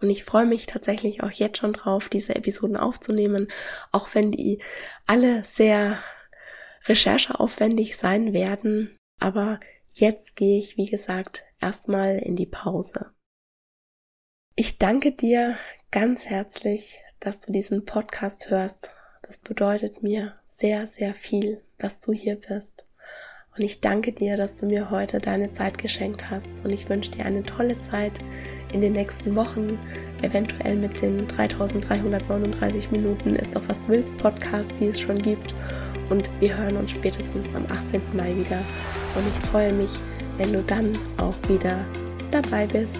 Und 0.02 0.10
ich 0.10 0.26
freue 0.26 0.46
mich 0.46 0.66
tatsächlich 0.66 1.24
auch 1.24 1.32
jetzt 1.32 1.60
schon 1.60 1.74
drauf, 1.74 2.10
diese 2.10 2.36
Episoden 2.36 2.76
aufzunehmen, 2.76 3.48
auch 3.92 4.10
wenn 4.14 4.32
die 4.32 4.62
alle 5.06 5.44
sehr 5.46 6.04
rechercheaufwendig 6.86 7.98
sein 7.98 8.34
werden. 8.34 8.96
Aber 9.20 9.60
jetzt 9.92 10.36
gehe 10.36 10.58
ich, 10.58 10.78
wie 10.78 10.90
gesagt, 10.90 11.46
erstmal 11.62 12.18
in 12.18 12.36
die 12.36 12.46
Pause. 12.46 13.12
Ich 14.56 14.78
danke 14.78 15.12
dir 15.12 15.58
ganz 15.92 16.26
herzlich, 16.26 17.02
dass 17.20 17.40
du 17.40 17.52
diesen 17.52 17.86
Podcast 17.86 18.50
hörst. 18.50 18.92
Das 19.22 19.38
bedeutet 19.38 20.04
mir 20.04 20.36
sehr, 20.46 20.88
sehr 20.88 21.14
viel, 21.14 21.62
dass 21.78 22.00
du 22.00 22.14
hier 22.14 22.36
bist. 22.36 22.88
Und 23.56 23.64
ich 23.64 23.82
danke 23.82 24.12
dir, 24.12 24.36
dass 24.36 24.56
du 24.56 24.66
mir 24.66 24.90
heute 24.90 25.20
deine 25.20 25.54
Zeit 25.54 25.78
geschenkt 25.78 26.30
hast. 26.30 26.66
Und 26.66 26.72
ich 26.72 26.90
wünsche 26.90 27.12
dir 27.12 27.26
eine 27.26 27.44
tolle 27.44 27.78
Zeit 27.78 28.20
in 28.72 28.82
den 28.82 28.94
nächsten 28.94 29.36
Wochen, 29.36 29.80
eventuell 30.24 30.76
mit 30.76 31.02
den 31.02 31.28
3339 31.28 32.90
Minuten 32.90 33.36
ist 33.36 33.56
doch 33.56 33.68
was 33.68 33.82
du 33.82 33.90
willst 33.90 34.18
Podcast, 34.18 34.72
die 34.80 34.88
es 34.88 35.00
schon 35.00 35.22
gibt 35.22 35.54
und 36.14 36.30
wir 36.40 36.56
hören 36.56 36.78
uns 36.78 36.92
spätestens 36.92 37.48
am 37.56 37.66
18. 37.72 38.00
Mai 38.14 38.36
wieder. 38.36 38.60
Und 39.16 39.24
ich 39.28 39.50
freue 39.50 39.74
mich, 39.74 39.90
wenn 40.38 40.54
du 40.54 40.62
dann 40.62 40.96
auch 41.18 41.36
wieder 41.50 41.80
dabei 42.30 42.68
bist. 42.68 43.00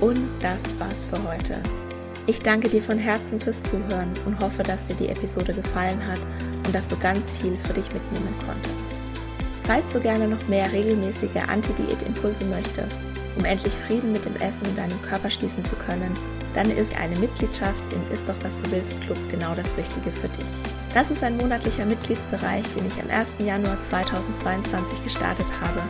Und 0.00 0.28
das 0.42 0.62
war's 0.80 1.04
für 1.04 1.22
heute. 1.22 1.60
Ich 2.26 2.40
danke 2.40 2.68
dir 2.68 2.82
von 2.82 2.98
Herzen 2.98 3.40
fürs 3.40 3.62
Zuhören 3.62 4.12
und 4.26 4.40
hoffe, 4.40 4.64
dass 4.64 4.84
dir 4.84 4.96
die 4.96 5.08
Episode 5.08 5.54
gefallen 5.54 6.04
hat 6.04 6.20
und 6.66 6.74
dass 6.74 6.88
du 6.88 6.96
ganz 6.96 7.32
viel 7.34 7.56
für 7.58 7.72
dich 7.72 7.86
mitnehmen 7.92 8.34
konntest. 8.44 8.74
Falls 9.62 9.92
du 9.92 10.00
gerne 10.00 10.26
noch 10.26 10.48
mehr 10.48 10.70
regelmäßige 10.72 11.36
Anti-Diät-Impulse 11.46 12.44
möchtest, 12.46 12.98
um 13.36 13.44
endlich 13.44 13.72
Frieden 13.72 14.12
mit 14.12 14.24
dem 14.24 14.36
Essen 14.36 14.64
in 14.68 14.76
deinem 14.76 15.00
Körper 15.02 15.30
schließen 15.30 15.64
zu 15.64 15.76
können, 15.76 16.12
dann 16.54 16.70
ist 16.70 16.94
eine 16.96 17.16
Mitgliedschaft 17.16 17.82
im 17.92 18.12
Ist 18.12 18.28
doch 18.28 18.36
was 18.42 18.56
du 18.62 18.70
willst 18.70 19.00
Club 19.02 19.18
genau 19.30 19.54
das 19.54 19.76
Richtige 19.76 20.10
für 20.10 20.28
dich. 20.28 20.46
Das 20.94 21.10
ist 21.10 21.22
ein 21.24 21.36
monatlicher 21.36 21.84
Mitgliedsbereich, 21.84 22.62
den 22.76 22.86
ich 22.86 23.02
am 23.02 23.10
1. 23.10 23.32
Januar 23.38 23.76
2022 23.82 25.02
gestartet 25.02 25.52
habe 25.60 25.82